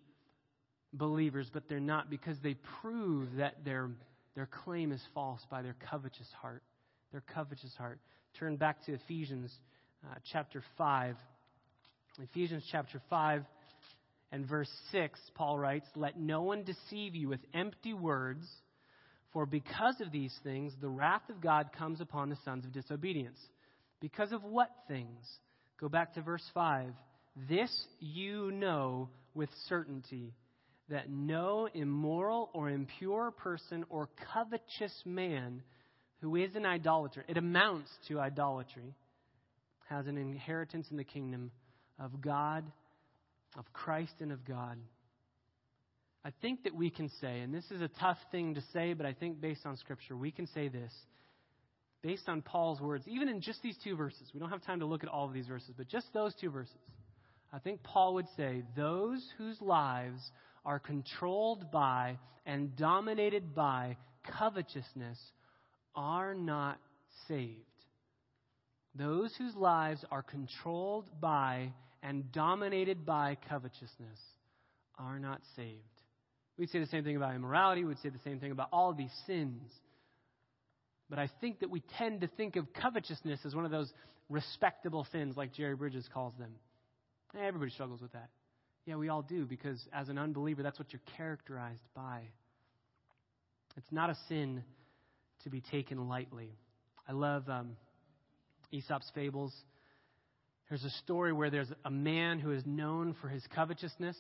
[0.92, 3.90] believers, but they're not because they prove that their,
[4.34, 6.62] their claim is false by their covetous heart.
[7.12, 7.98] Their covetous heart.
[8.38, 9.50] Turn back to Ephesians
[10.04, 11.16] uh, chapter 5.
[12.22, 13.44] Ephesians chapter 5
[14.32, 18.46] and verse 6, Paul writes, Let no one deceive you with empty words,
[19.32, 23.38] for because of these things the wrath of God comes upon the sons of disobedience.
[24.00, 25.24] Because of what things?
[25.80, 26.92] Go back to verse 5.
[27.48, 27.70] This
[28.00, 30.32] you know with certainty
[30.88, 35.62] that no immoral or impure person or covetous man
[36.22, 38.94] who is an idolater, it amounts to idolatry,
[39.88, 41.50] has an inheritance in the kingdom
[41.98, 42.64] of God,
[43.58, 44.78] of Christ, and of God.
[46.24, 49.06] I think that we can say, and this is a tough thing to say, but
[49.06, 50.92] I think based on Scripture, we can say this.
[52.02, 54.86] Based on Paul's words, even in just these two verses, we don't have time to
[54.86, 56.74] look at all of these verses, but just those two verses.
[57.52, 60.20] I think Paul would say, those whose lives
[60.64, 63.96] are controlled by and dominated by
[64.38, 65.18] covetousness
[65.94, 66.78] are not
[67.28, 67.60] saved.
[68.94, 74.18] Those whose lives are controlled by and dominated by covetousness
[74.98, 75.82] are not saved.
[76.58, 77.84] We'd say the same thing about immorality.
[77.84, 79.62] We'd say the same thing about all these sins.
[81.10, 83.92] But I think that we tend to think of covetousness as one of those
[84.28, 86.50] respectable sins, like Jerry Bridges calls them.
[87.38, 88.30] Everybody struggles with that.
[88.86, 92.22] Yeah, we all do, because as an unbeliever, that's what you're characterized by.
[93.76, 94.62] It's not a sin
[95.42, 96.56] to be taken lightly.
[97.08, 97.76] I love um,
[98.72, 99.52] Aesop's fables.
[100.68, 104.16] There's a story where there's a man who is known for his covetousness,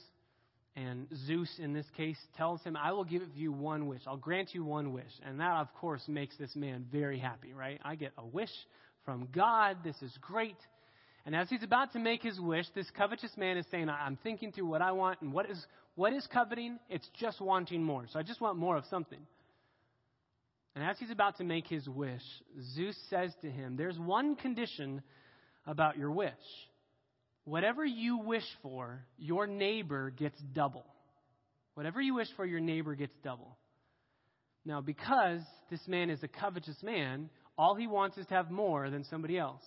[0.76, 4.02] and Zeus, in this case, tells him, I will give you one wish.
[4.06, 5.10] I'll grant you one wish.
[5.24, 7.80] And that, of course, makes this man very happy, right?
[7.82, 8.50] I get a wish
[9.04, 9.78] from God.
[9.82, 10.56] This is great.
[11.26, 14.52] And as he's about to make his wish, this covetous man is saying, I'm thinking
[14.52, 16.78] through what I want, and what is, what is coveting?
[16.88, 18.04] It's just wanting more.
[18.12, 19.18] So I just want more of something.
[20.76, 22.22] And as he's about to make his wish,
[22.74, 25.02] Zeus says to him, There's one condition
[25.66, 26.32] about your wish.
[27.44, 30.86] Whatever you wish for, your neighbor gets double.
[31.74, 33.56] Whatever you wish for, your neighbor gets double.
[34.64, 38.90] Now, because this man is a covetous man, all he wants is to have more
[38.90, 39.62] than somebody else.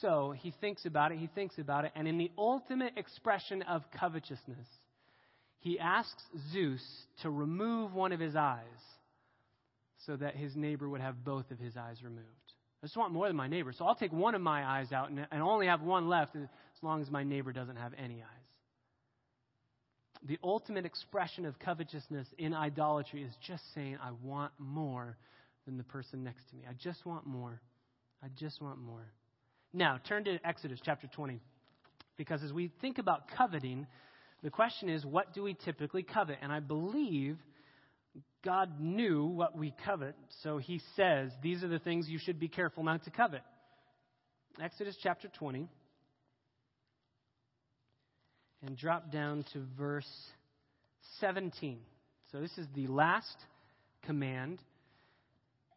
[0.00, 3.82] So he thinks about it, he thinks about it, and in the ultimate expression of
[3.98, 4.66] covetousness,
[5.58, 6.82] he asks Zeus
[7.22, 8.64] to remove one of his eyes
[10.06, 12.26] so that his neighbor would have both of his eyes removed.
[12.82, 15.10] I just want more than my neighbor, so I'll take one of my eyes out
[15.10, 16.48] and, and only have one left as
[16.82, 18.42] long as my neighbor doesn't have any eyes.
[20.24, 25.16] The ultimate expression of covetousness in idolatry is just saying, I want more
[25.66, 26.62] than the person next to me.
[26.68, 27.60] I just want more.
[28.22, 29.12] I just want more.
[29.72, 31.40] Now, turn to Exodus chapter 20.
[32.16, 33.86] Because as we think about coveting,
[34.42, 36.38] the question is, what do we typically covet?
[36.42, 37.38] And I believe
[38.44, 42.48] God knew what we covet, so he says, these are the things you should be
[42.48, 43.42] careful not to covet.
[44.60, 45.68] Exodus chapter 20.
[48.66, 50.10] And drop down to verse
[51.20, 51.78] 17.
[52.30, 53.36] So this is the last
[54.04, 54.60] command,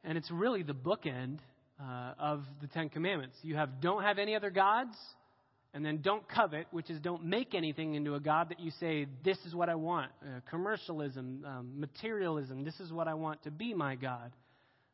[0.04, 1.40] and it's really the bookend
[1.80, 3.38] uh, of the Ten Commandments.
[3.42, 4.96] You have don't have any other gods,
[5.74, 9.08] and then don't covet, which is don't make anything into a God that you say,
[9.26, 10.12] this is what I want.
[10.24, 14.32] Uh, commercialism, um, materialism, this is what I want to be my God.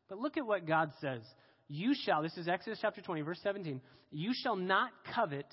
[0.10, 1.22] But look at what God says.
[1.68, 3.80] You shall, this is Exodus chapter 20, verse 17,
[4.12, 5.46] you shall not covet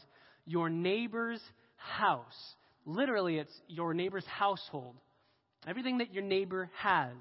[0.47, 1.41] your neighbor's
[1.77, 2.55] house.
[2.87, 4.97] Literally, it's your neighbor's household.
[5.67, 7.12] Everything that your neighbor has.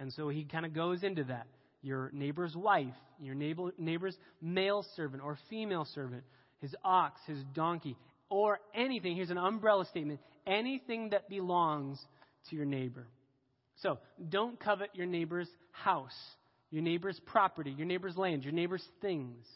[0.00, 1.46] And so he kind of goes into that
[1.82, 6.24] your neighbor's wife, your neighbor, neighbor's male servant or female servant,
[6.60, 7.96] his ox, his donkey,
[8.28, 9.16] or anything.
[9.16, 12.00] Here's an umbrella statement anything that belongs
[12.48, 13.06] to your neighbor.
[13.82, 16.16] So don't covet your neighbor's house,
[16.70, 19.46] your neighbor's property, your neighbor's land, your neighbor's things.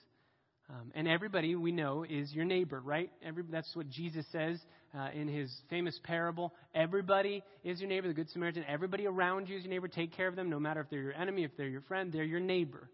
[0.72, 3.10] Um, and everybody we know is your neighbor, right?
[3.22, 4.58] Every, that's what Jesus says
[4.98, 6.54] uh, in his famous parable.
[6.74, 8.64] Everybody is your neighbor, the Good Samaritan.
[8.66, 9.88] Everybody around you is your neighbor.
[9.88, 12.24] Take care of them, no matter if they're your enemy, if they're your friend, they're
[12.24, 12.88] your neighbor.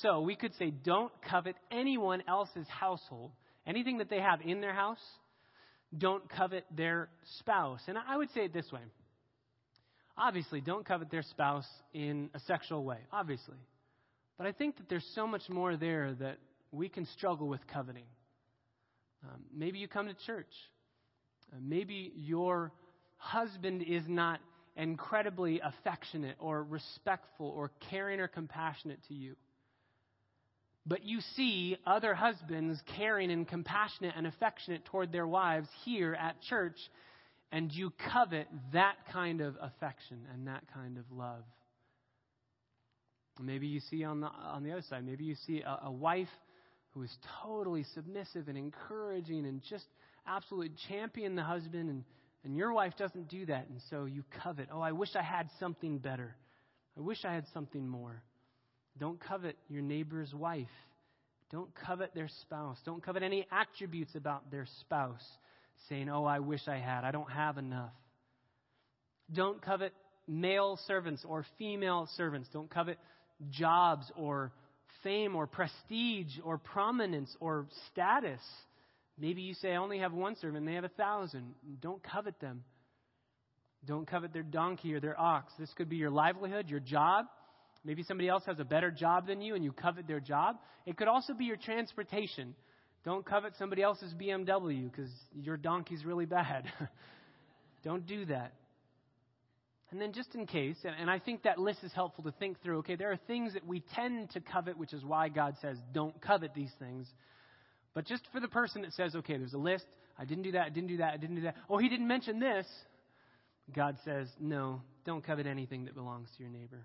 [0.00, 3.32] So we could say, don't covet anyone else's household.
[3.66, 5.02] Anything that they have in their house,
[5.96, 7.80] don't covet their spouse.
[7.88, 8.80] And I would say it this way
[10.18, 13.58] obviously, don't covet their spouse in a sexual way, obviously.
[14.38, 16.38] But I think that there's so much more there that
[16.76, 18.04] we can struggle with coveting.
[19.24, 20.52] Um, maybe you come to church.
[21.52, 22.72] Uh, maybe your
[23.16, 24.40] husband is not
[24.76, 29.34] incredibly affectionate or respectful or caring or compassionate to you.
[30.86, 36.40] But you see other husbands caring and compassionate and affectionate toward their wives here at
[36.42, 36.76] church,
[37.50, 41.42] and you covet that kind of affection and that kind of love.
[43.42, 46.28] Maybe you see on the, on the other side, maybe you see a, a wife
[46.96, 49.84] who is totally submissive and encouraging and just
[50.26, 52.04] absolutely champion the husband, and,
[52.42, 55.50] and your wife doesn't do that, and so you covet, oh, I wish I had
[55.60, 56.34] something better.
[56.96, 58.22] I wish I had something more.
[58.98, 60.66] Don't covet your neighbor's wife.
[61.52, 62.78] Don't covet their spouse.
[62.86, 65.24] Don't covet any attributes about their spouse,
[65.90, 67.04] saying, Oh, I wish I had.
[67.04, 67.92] I don't have enough.
[69.30, 69.92] Don't covet
[70.26, 72.48] male servants or female servants.
[72.54, 72.98] Don't covet
[73.50, 74.50] jobs or
[75.02, 78.40] fame or prestige or prominence or status.
[79.18, 81.54] Maybe you say, I only have one servant they have a thousand.
[81.80, 82.64] Don't covet them.
[83.84, 85.52] Don't covet their donkey or their ox.
[85.58, 87.26] This could be your livelihood, your job.
[87.84, 90.56] Maybe somebody else has a better job than you and you covet their job.
[90.86, 92.54] It could also be your transportation.
[93.04, 96.64] Don't covet somebody else's BMW because your donkey's really bad.
[97.84, 98.52] Don't do that.
[99.96, 102.80] And then, just in case, and I think that list is helpful to think through
[102.80, 106.20] okay, there are things that we tend to covet, which is why God says, don't
[106.20, 107.08] covet these things.
[107.94, 109.86] But just for the person that says, okay, there's a list,
[110.18, 111.56] I didn't do that, I didn't do that, I didn't do that.
[111.70, 112.66] Oh, he didn't mention this.
[113.74, 116.84] God says, no, don't covet anything that belongs to your neighbor.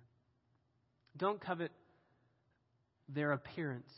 [1.18, 1.74] Don't covet
[3.10, 3.92] their appearance.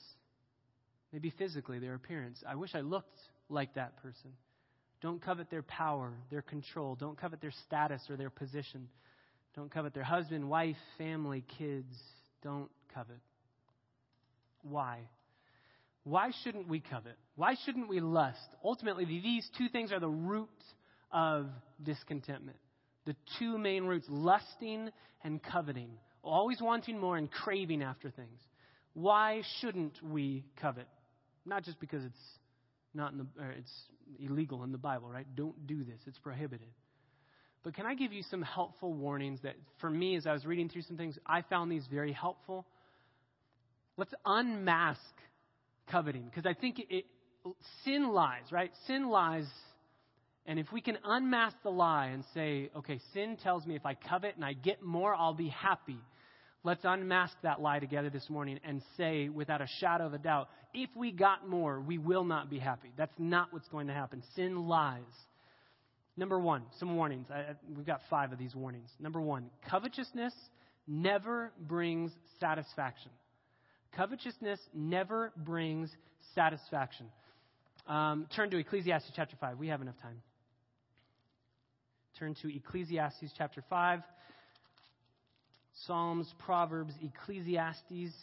[1.12, 2.44] Maybe physically, their appearance.
[2.50, 4.32] I wish I looked like that person.
[5.04, 6.96] Don't covet their power, their control.
[6.96, 8.88] Don't covet their status or their position.
[9.54, 11.94] Don't covet their husband, wife, family, kids.
[12.42, 13.20] Don't covet.
[14.62, 15.00] Why?
[16.06, 17.18] Why shouldn't we covet?
[17.36, 18.40] Why shouldn't we lust?
[18.64, 20.48] Ultimately, these two things are the root
[21.12, 21.48] of
[21.84, 22.58] discontentment.
[23.06, 24.90] The two main roots lusting
[25.22, 25.90] and coveting,
[26.24, 28.40] always wanting more and craving after things.
[28.94, 30.88] Why shouldn't we covet?
[31.46, 32.40] Not just because it's
[32.94, 33.26] not in the,
[33.58, 33.72] it's
[34.20, 35.28] illegal in the Bible, right?
[35.36, 36.00] Don't do this.
[36.06, 36.68] It's prohibited.
[37.64, 40.70] But can I give you some helpful warnings that, for me, as I was reading
[40.70, 42.66] through some things, I found these very helpful.
[43.96, 45.00] Let's unmask
[45.90, 47.06] coveting because I think it, it,
[47.86, 48.72] sin lies, right?
[48.88, 49.48] Sin lies.
[50.46, 53.94] And if we can unmask the lie and say, okay, sin tells me if I
[53.94, 56.00] covet and I get more, I'll be happy.
[56.66, 60.48] Let's unmask that lie together this morning and say, without a shadow of a doubt,
[60.74, 62.90] if we got more, we will not be happy.
[62.98, 64.24] That's not what's going to happen.
[64.36, 65.02] Sin lies.
[66.16, 67.28] Number one, some warnings.
[67.30, 68.90] I, we've got five of these warnings.
[68.98, 70.34] Number one, covetousness
[70.88, 73.12] never brings satisfaction.
[73.98, 75.90] Covetousness never brings
[76.34, 77.08] satisfaction.
[77.88, 79.58] Um, turn to Ecclesiastes chapter 5.
[79.58, 80.22] We have enough time.
[82.18, 84.00] Turn to Ecclesiastes chapter 5.
[85.86, 88.14] Psalms, Proverbs, Ecclesiastes.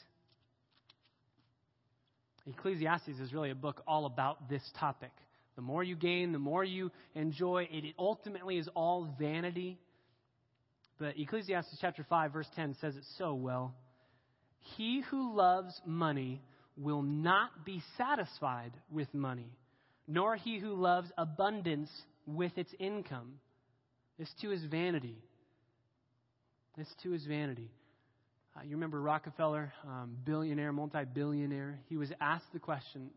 [2.47, 5.13] Ecclesiastes is really a book all about this topic.
[5.57, 7.69] The more you gain, the more you enjoy.
[7.71, 9.79] It ultimately is all vanity.
[10.99, 13.75] But Ecclesiastes chapter 5, verse 10 says it so well.
[14.77, 16.43] He who loves money
[16.77, 19.51] will not be satisfied with money,
[20.07, 21.91] nor he who loves abundance
[22.27, 23.35] with its income.
[24.19, 25.17] This too is vanity.
[26.81, 27.69] This too is vanity.
[28.57, 31.79] Uh, you remember Rockefeller, um, billionaire, multi billionaire?
[31.91, 33.11] He was asked the question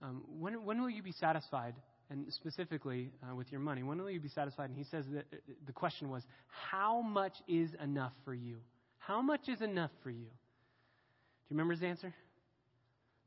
[0.00, 1.74] um, when, when will you be satisfied?
[2.08, 4.70] And specifically uh, with your money, when will you be satisfied?
[4.70, 5.36] And he says that uh,
[5.66, 6.22] the question was,
[6.70, 8.56] How much is enough for you?
[8.96, 10.24] How much is enough for you?
[10.24, 12.14] Do you remember his answer?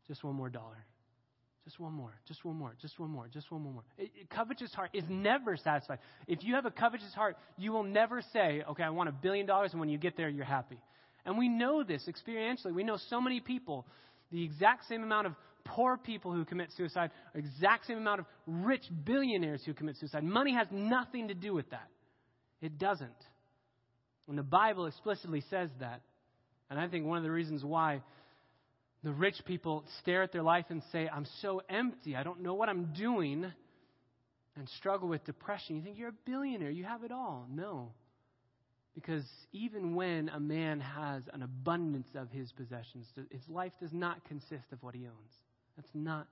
[0.08, 0.88] Just one more dollar.
[1.68, 3.84] Just one more, just one more, just one more, just one more.
[3.98, 6.00] It, it, covetous heart is never satisfied.
[6.26, 9.46] If you have a covetous heart, you will never say, okay, I want a billion
[9.46, 10.78] dollars, and when you get there, you're happy.
[11.26, 12.74] And we know this experientially.
[12.74, 13.86] We know so many people,
[14.32, 15.34] the exact same amount of
[15.66, 20.24] poor people who commit suicide, exact same amount of rich billionaires who commit suicide.
[20.24, 21.90] Money has nothing to do with that.
[22.62, 23.10] It doesn't.
[24.30, 26.00] And the Bible explicitly says that.
[26.70, 28.04] And I think one of the reasons why
[29.04, 32.16] The rich people stare at their life and say, I'm so empty.
[32.16, 33.46] I don't know what I'm doing,
[34.56, 35.76] and struggle with depression.
[35.76, 36.72] You think you're a billionaire.
[36.72, 37.46] You have it all.
[37.50, 37.92] No.
[38.96, 44.26] Because even when a man has an abundance of his possessions, his life does not
[44.26, 45.34] consist of what he owns.
[45.76, 46.28] That's not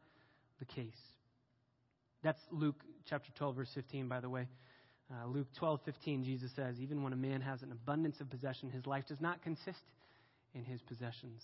[0.58, 0.94] the case.
[2.24, 4.48] That's Luke chapter 12, verse 15, by the way.
[5.12, 8.72] Uh, Luke 12, 15, Jesus says, Even when a man has an abundance of possession,
[8.72, 9.84] his life does not consist
[10.56, 11.44] in his possessions.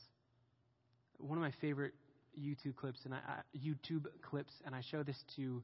[1.21, 1.93] One of my favorite
[2.39, 3.19] YouTube clips, and I,
[3.57, 5.61] YouTube clips, and I show this to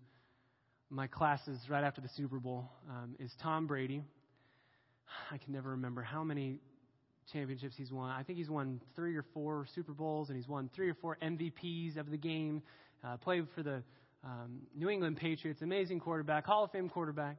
[0.90, 4.02] my classes right after the Super Bowl, um, is Tom Brady.
[5.32, 6.58] I can never remember how many
[7.32, 8.10] championships he's won.
[8.10, 11.18] I think he's won three or four Super Bowls, and he's won three or four
[11.22, 12.62] MVPs of the game.
[13.04, 13.84] Uh, played for the
[14.24, 17.38] um, New England Patriots, amazing quarterback, Hall of Fame quarterback.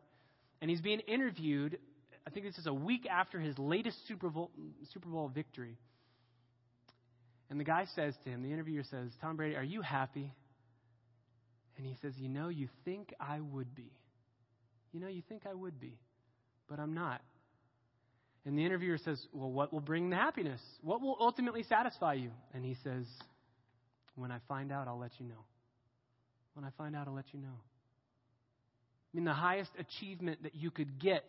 [0.61, 1.79] And he's being interviewed,
[2.27, 4.51] I think this is a week after his latest Super Bowl,
[4.93, 5.77] Super Bowl victory.
[7.51, 10.33] And the guy says to him, the interviewer says, Tom Brady, are you happy?
[11.79, 13.91] And he says, You know, you think I would be.
[14.93, 15.99] You know, you think I would be,
[16.69, 17.23] but I'm not.
[18.45, 20.61] And the interviewer says, Well, what will bring the happiness?
[20.83, 22.31] What will ultimately satisfy you?
[22.53, 23.07] And he says,
[24.17, 25.45] When I find out, I'll let you know.
[26.55, 27.47] When I find out, I'll let you know.
[27.49, 31.25] I mean, the highest achievement that you could get.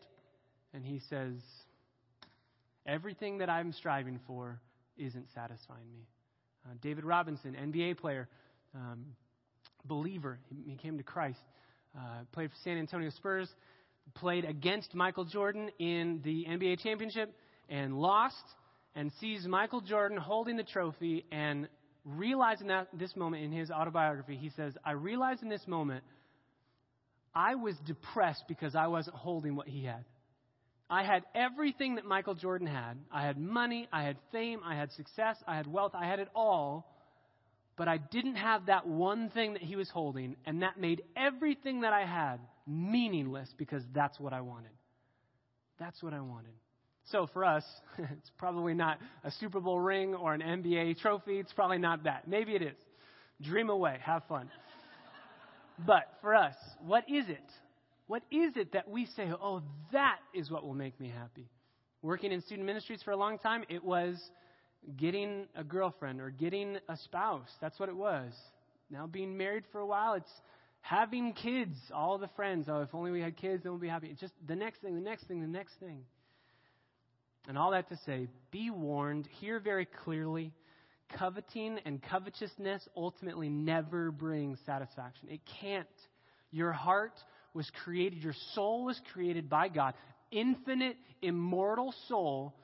[0.74, 1.36] And he says,
[2.86, 4.59] Everything that I'm striving for
[5.00, 6.08] isn't satisfying me.
[6.66, 8.28] Uh, David Robinson, NBA player,
[8.76, 9.06] um,
[9.86, 11.39] believer, he, came to Christ,
[11.97, 13.50] uh, played for San Antonio Spurs,
[14.16, 17.34] played against Michael Jordan in the NBA championship,
[17.70, 18.36] and lost,
[18.95, 21.68] and sees Michael Jordan holding the trophy and
[22.04, 26.04] realizing that this moment in his autobiography, he says, I realized in this moment
[27.34, 30.06] I was depressed because I wasn't holding what he had.
[30.89, 32.97] I had everything that Michael Jordan had.
[33.11, 36.29] I had money, I had fame, I had success, I had wealth, I had it
[36.33, 36.87] all.
[37.77, 41.81] But I didn't have that one thing that he was holding, and that made everything
[41.81, 44.71] that I had meaningless because that's what I wanted.
[45.79, 46.51] That's what I wanted.
[47.11, 47.63] So for us,
[47.97, 51.39] it's probably not a Super Bowl ring or an NBA trophy.
[51.39, 52.27] It's probably not that.
[52.27, 52.75] Maybe it is.
[53.41, 54.49] Dream away, have fun.
[55.87, 57.39] but for us, what is it?
[58.10, 61.47] What is it that we say, oh, that is what will make me happy?
[62.01, 64.20] Working in student ministries for a long time, it was
[64.97, 67.47] getting a girlfriend or getting a spouse.
[67.62, 68.34] That's what it was.
[68.89, 70.32] Now, being married for a while, it's
[70.82, 71.76] having kids.
[71.93, 74.07] All the friends, oh, if only we had kids, then we'll be happy.
[74.07, 75.99] It's just the next thing, the next thing, the next thing.
[77.47, 80.51] And all that to say, be warned, hear very clearly.
[81.16, 85.30] Coveting and covetousness ultimately never brings satisfaction.
[85.30, 85.86] It can't.
[86.49, 87.14] Your heart
[87.54, 89.93] was created, your soul was created by God,
[90.32, 92.56] infinite, immortal soul,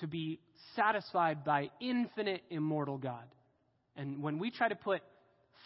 [0.00, 0.40] to be
[0.76, 3.24] satisfied by infinite, immortal God.
[3.96, 5.02] And when we try to put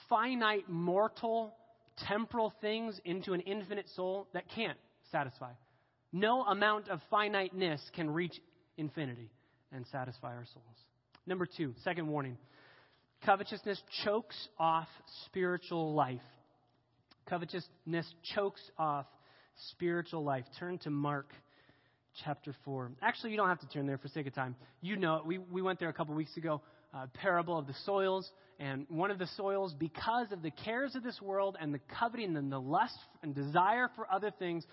[0.09, 1.55] finite, mortal,
[2.09, 4.79] temporal things into an infinite soul, that can't
[5.11, 5.53] satisfy.
[6.13, 8.35] No amount of finiteness can reach
[8.77, 9.31] infinity
[9.71, 10.77] and satisfy our souls.
[11.27, 12.37] Number two, second warning
[13.25, 14.89] covetousness chokes off
[15.27, 16.21] spiritual life.
[17.29, 19.07] Covetousness chokes off
[19.71, 20.45] spiritual life.
[20.59, 21.31] Turn to Mark
[22.25, 22.93] chapter 4.
[23.01, 24.57] Actually, you don't have to turn there for sake of time.
[24.81, 25.23] You know.
[25.25, 26.61] We, we went there a couple weeks ago.
[26.95, 28.31] Uh, parable of the soils.
[28.61, 32.37] And one of the soils, because of the cares of this world and the coveting
[32.37, 34.67] and the lust and desire for other things,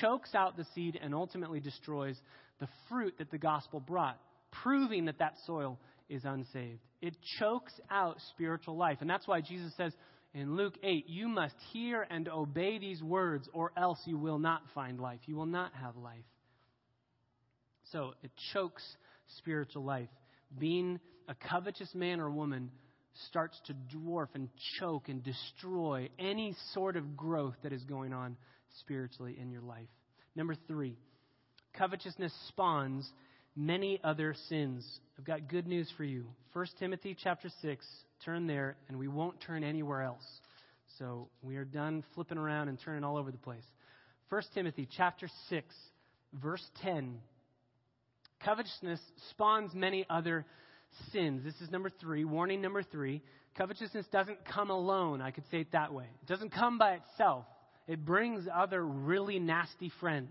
[0.00, 2.16] chokes out the seed and ultimately destroys
[2.58, 4.18] the fruit that the gospel brought,
[4.62, 5.78] proving that that soil
[6.08, 6.80] is unsaved.
[7.00, 8.98] It chokes out spiritual life.
[9.00, 9.92] And that's why Jesus says
[10.32, 14.62] in Luke 8, You must hear and obey these words, or else you will not
[14.74, 15.20] find life.
[15.26, 16.24] You will not have life.
[17.92, 18.82] So it chokes
[19.38, 20.08] spiritual life.
[20.58, 22.70] Being a covetous man or woman
[23.28, 28.36] starts to dwarf and choke and destroy any sort of growth that is going on
[28.80, 29.88] spiritually in your life.
[30.36, 30.96] Number three,
[31.76, 33.10] covetousness spawns
[33.56, 34.86] many other sins.
[35.18, 36.26] I've got good news for you.
[36.52, 37.86] 1 Timothy chapter 6,
[38.24, 40.24] turn there, and we won't turn anywhere else.
[40.98, 43.64] So we are done flipping around and turning all over the place.
[44.28, 45.74] 1 Timothy chapter 6,
[46.34, 47.18] verse 10.
[48.44, 49.00] Covetousness
[49.30, 50.46] spawns many other
[51.12, 51.42] sins.
[51.44, 52.24] This is number three.
[52.24, 53.22] Warning number three.
[53.56, 55.20] Covetousness doesn't come alone.
[55.20, 56.06] I could say it that way.
[56.22, 57.44] It doesn't come by itself.
[57.86, 60.30] It brings other really nasty friends.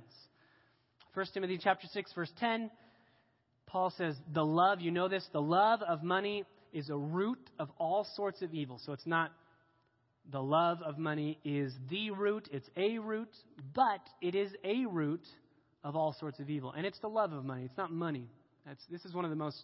[1.13, 2.69] 1 Timothy chapter 6 verse 10
[3.65, 6.43] Paul says the love you know this the love of money
[6.73, 8.79] is a root of all sorts of evil.
[8.85, 9.31] So it's not
[10.31, 13.29] the love of money is the root, it's a root,
[13.73, 15.25] but it is a root
[15.83, 16.73] of all sorts of evil.
[16.75, 17.63] And it's the love of money.
[17.65, 18.27] It's not money.
[18.65, 19.63] That's, this is one of the most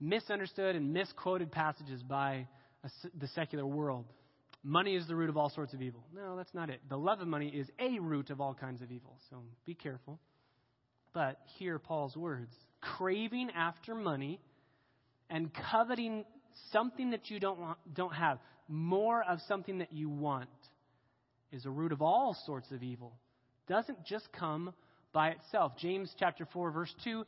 [0.00, 2.46] misunderstood and misquoted passages by
[2.84, 4.04] a, the secular world.
[4.62, 6.04] Money is the root of all sorts of evil.
[6.14, 6.80] No, that's not it.
[6.88, 9.16] The love of money is a root of all kinds of evil.
[9.30, 10.18] So be careful.
[11.12, 14.40] But hear Paul's words craving after money
[15.30, 16.24] and coveting
[16.72, 18.38] something that you don't, want, don't have,
[18.68, 20.48] more of something that you want,
[21.52, 23.12] is a root of all sorts of evil.
[23.68, 24.72] Doesn't just come
[25.12, 25.72] by itself.
[25.78, 27.24] James chapter 4 verse 2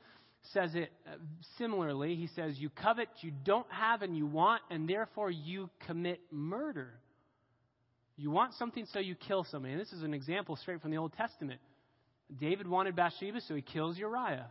[0.53, 1.16] says it uh,
[1.57, 2.14] similarly.
[2.14, 6.91] He says, You covet, you don't have, and you want, and therefore you commit murder.
[8.16, 9.74] You want something, so you kill somebody.
[9.74, 11.61] And this is an example straight from the Old Testament.
[12.41, 14.51] David wanted Bathsheba, so he kills Uriah.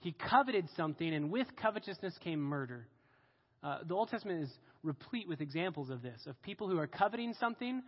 [0.00, 2.88] He coveted something, and with covetousness came murder.
[3.62, 4.50] Uh, the Old Testament is
[4.82, 7.82] replete with examples of this, of people who are coveting something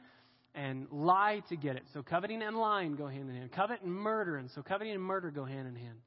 [0.54, 1.84] and lie to get it.
[1.92, 3.52] So coveting and lying go hand in hand.
[3.52, 5.98] Covet and murder, and so coveting and murder go hand in hand.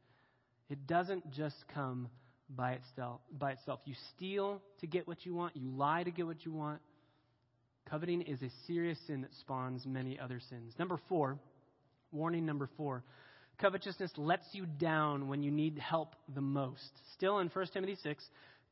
[0.70, 2.10] It doesn't just come
[2.50, 3.22] by itself.
[3.32, 5.56] By itself, you steal to get what you want.
[5.56, 6.82] You lie to get what you want.
[7.90, 10.74] Coveting is a serious sin that spawns many other sins.
[10.78, 11.40] Number four,
[12.12, 13.04] warning number four.
[13.60, 16.90] Covetousness lets you down when you need help the most.
[17.14, 18.24] Still in 1 Timothy 6,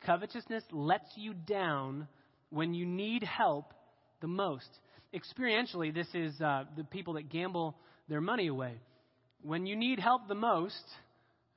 [0.05, 2.07] covetousness lets you down
[2.49, 3.73] when you need help
[4.21, 4.69] the most.
[5.13, 7.75] Experientially, this is uh, the people that gamble
[8.07, 8.73] their money away.
[9.41, 10.83] When you need help the most,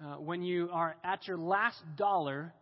[0.00, 2.52] uh, when you are at your last dollar,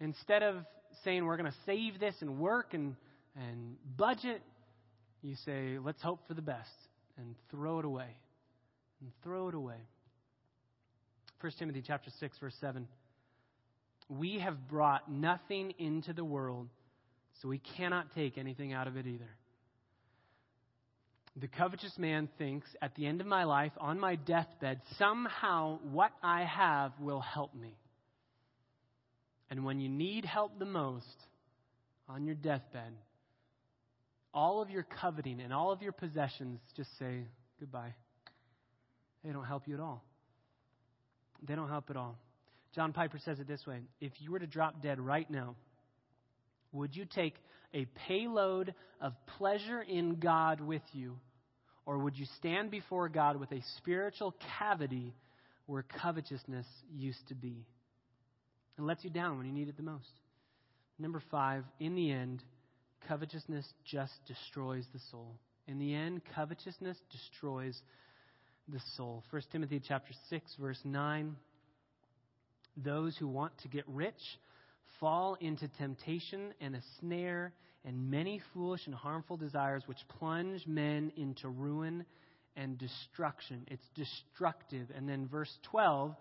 [0.00, 0.56] instead of
[1.04, 2.96] saying we're going to save this and work and,
[3.36, 4.42] and budget,
[5.22, 6.70] you say, let's hope for the best
[7.16, 8.16] and throw it away.
[9.00, 9.76] And throw it away.
[11.40, 12.88] 1 Timothy chapter 6 verse 7.
[14.08, 16.68] We have brought nothing into the world,
[17.40, 19.28] so we cannot take anything out of it either.
[21.36, 26.10] The covetous man thinks, at the end of my life, on my deathbed, somehow what
[26.22, 27.76] I have will help me.
[29.50, 31.06] And when you need help the most,
[32.08, 32.92] on your deathbed,
[34.32, 37.24] all of your coveting and all of your possessions just say
[37.60, 37.94] goodbye.
[39.24, 40.04] They don't help you at all.
[41.46, 42.18] They don't help at all.
[42.74, 45.56] John Piper says it this way If you were to drop dead right now,
[46.72, 47.34] would you take
[47.74, 51.18] a payload of pleasure in God with you?
[51.86, 55.14] Or would you stand before God with a spiritual cavity
[55.66, 57.64] where covetousness used to be?
[58.78, 60.10] It lets you down when you need it the most.
[60.98, 62.42] Number five, in the end,
[63.08, 65.36] covetousness just destroys the soul.
[65.66, 67.80] In the end, covetousness destroys
[68.68, 69.24] the soul.
[69.30, 71.36] 1 Timothy chapter 6 verse 9
[72.84, 74.20] Those who want to get rich
[75.00, 77.52] fall into temptation and a snare
[77.84, 82.04] and many foolish and harmful desires which plunge men into ruin
[82.56, 83.64] and destruction.
[83.68, 84.88] It's destructive.
[84.94, 86.14] And then verse 12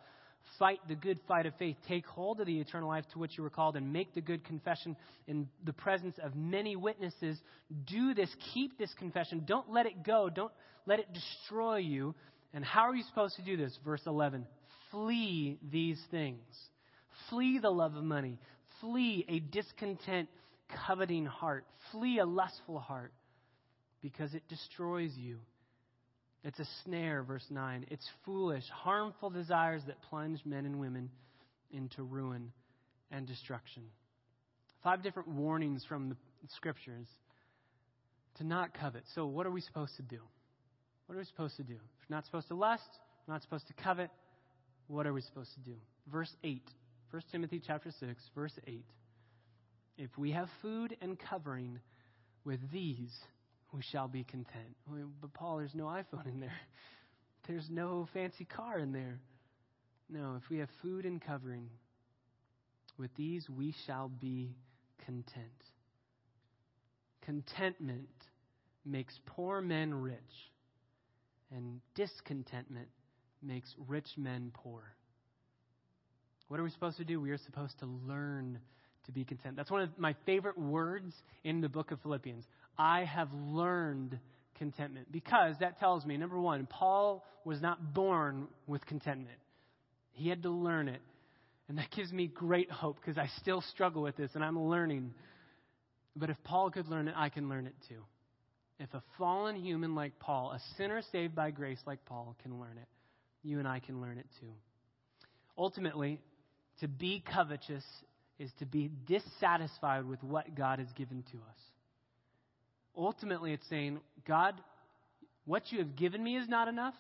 [0.60, 3.44] fight the good fight of faith, take hold of the eternal life to which you
[3.44, 4.96] were called, and make the good confession
[5.28, 7.38] in the presence of many witnesses.
[7.86, 9.44] Do this, keep this confession.
[9.46, 10.54] Don't let it go, don't
[10.86, 12.16] let it destroy you.
[12.54, 13.78] And how are you supposed to do this?
[13.84, 14.46] Verse 11
[14.92, 16.42] flee these things.
[17.30, 18.40] Flee the love of money.
[18.82, 20.30] Flee a discontent
[20.86, 21.66] coveting heart.
[21.92, 23.14] Flee a lustful heart
[24.02, 25.38] because it destroys you.
[26.44, 27.88] It's a snare, verse 9.
[27.90, 31.10] It's foolish, harmful desires that plunge men and women
[31.72, 32.52] into ruin
[33.12, 33.84] and destruction.
[34.84, 36.16] Five different warnings from the
[36.56, 37.08] scriptures
[38.38, 39.04] to not covet.
[39.16, 40.20] So, what are we supposed to do?
[41.08, 41.74] What are we supposed to do?
[41.74, 42.88] We're not supposed to lust,
[43.28, 44.10] we're not supposed to covet,
[44.88, 45.76] what are we supposed to do?
[46.12, 46.62] Verse 8.
[47.12, 48.84] 1 Timothy chapter 6, verse 8.
[49.98, 51.80] If we have food and covering,
[52.44, 53.12] with these
[53.74, 54.76] we shall be content.
[55.22, 56.52] But Paul, there's no iPhone in there.
[57.48, 59.22] There's no fancy car in there.
[60.10, 61.70] No, if we have food and covering,
[62.98, 64.54] with these we shall be
[65.06, 65.48] content.
[67.22, 68.10] Contentment
[68.86, 70.18] makes poor men rich,
[71.56, 72.90] and discontentment
[73.42, 74.84] makes rich men poor.
[76.48, 77.20] What are we supposed to do?
[77.20, 78.60] We are supposed to learn
[79.06, 79.56] to be content.
[79.56, 81.14] That's one of my favorite words
[81.44, 82.46] in the book of Philippians.
[82.78, 84.20] I have learned
[84.58, 89.38] contentment because that tells me, number one, Paul was not born with contentment,
[90.12, 91.02] he had to learn it.
[91.70, 95.14] And that gives me great hope because I still struggle with this and I'm learning.
[96.16, 98.04] But if Paul could learn it, I can learn it too.
[98.80, 102.78] If a fallen human like Paul, a sinner saved by grace like Paul, can learn
[102.78, 102.88] it,
[103.44, 104.52] you and I can learn it too.
[105.58, 106.20] Ultimately,
[106.82, 107.84] to be covetous
[108.40, 111.60] is to be dissatisfied with what God has given to us.
[112.96, 114.56] Ultimately, it's saying, God,
[115.46, 116.94] what you have given me is not enough.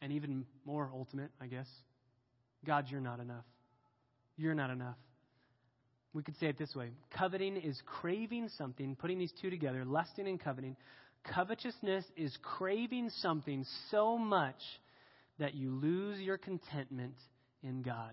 [0.00, 1.66] And even more ultimate, I guess,
[2.64, 3.44] God, you're not enough.
[4.36, 4.96] You're not enough.
[6.14, 10.26] We could say it this way coveting is craving something, putting these two together, lusting
[10.26, 10.76] and coveting.
[11.34, 14.60] Covetousness is craving something so much
[15.38, 17.14] that you lose your contentment
[17.62, 18.12] in God.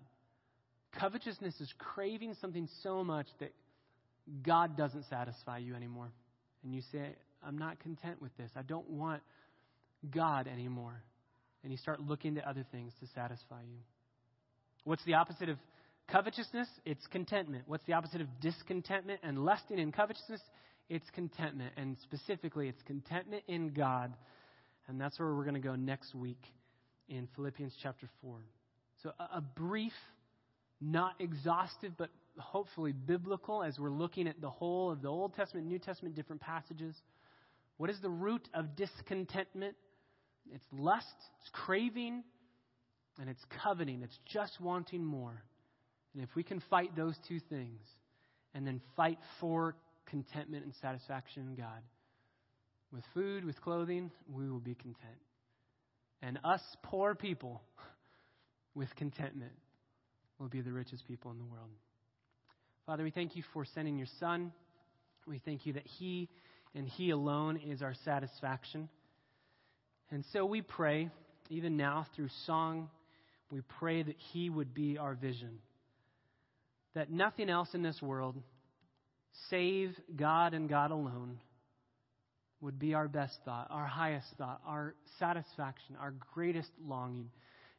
[0.99, 3.53] Covetousness is craving something so much that
[4.43, 6.11] God doesn't satisfy you anymore.
[6.63, 7.15] And you say,
[7.45, 8.49] I'm not content with this.
[8.55, 9.21] I don't want
[10.09, 11.03] God anymore.
[11.63, 13.79] And you start looking to other things to satisfy you.
[14.83, 15.57] What's the opposite of
[16.07, 16.67] covetousness?
[16.85, 17.63] It's contentment.
[17.67, 20.41] What's the opposite of discontentment and lusting and covetousness?
[20.89, 21.73] It's contentment.
[21.75, 24.13] And specifically, it's contentment in God.
[24.87, 26.41] And that's where we're going to go next week
[27.09, 28.39] in Philippians chapter 4.
[29.03, 29.93] So, a, a brief,
[30.81, 35.67] not exhaustive, but hopefully biblical as we're looking at the whole of the Old Testament,
[35.67, 36.95] New Testament, different passages.
[37.77, 39.75] What is the root of discontentment?
[40.53, 41.05] It's lust,
[41.41, 42.23] it's craving,
[43.19, 44.01] and it's coveting.
[44.03, 45.43] It's just wanting more.
[46.13, 47.81] And if we can fight those two things
[48.53, 49.75] and then fight for
[50.05, 51.81] contentment and satisfaction in God,
[52.91, 55.19] with food, with clothing, we will be content.
[56.25, 57.61] And us poor people
[58.75, 59.51] with contentment
[60.39, 61.69] will be the richest people in the world.
[62.87, 64.51] Father, we thank you for sending your Son.
[65.27, 66.27] We thank you that He
[66.73, 68.89] and He alone is our satisfaction.
[70.09, 71.11] And so we pray,
[71.49, 72.89] even now through song,
[73.51, 75.59] we pray that He would be our vision.
[76.95, 78.35] That nothing else in this world,
[79.51, 81.37] save God and God alone,
[82.65, 87.29] would be our best thought, our highest thought, our satisfaction, our greatest longing.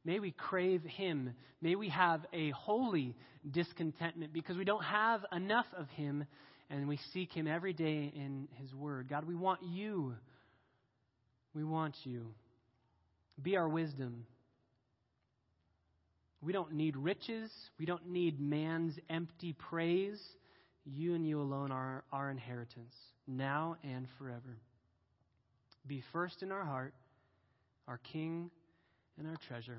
[0.05, 1.35] May we crave Him.
[1.61, 3.17] May we have a holy
[3.51, 6.25] discontentment because we don't have enough of Him
[6.71, 9.09] and we seek Him every day in His Word.
[9.11, 10.15] God, we want you.
[11.53, 12.29] We want you.
[13.43, 14.25] Be our wisdom.
[16.41, 17.51] We don't need riches.
[17.79, 20.23] We don't need man's empty praise.
[20.85, 22.95] You and you alone are our inheritance,
[23.27, 24.59] now and forever.
[25.87, 26.95] Be first in our heart,
[27.87, 28.51] our King
[29.19, 29.79] and our treasure.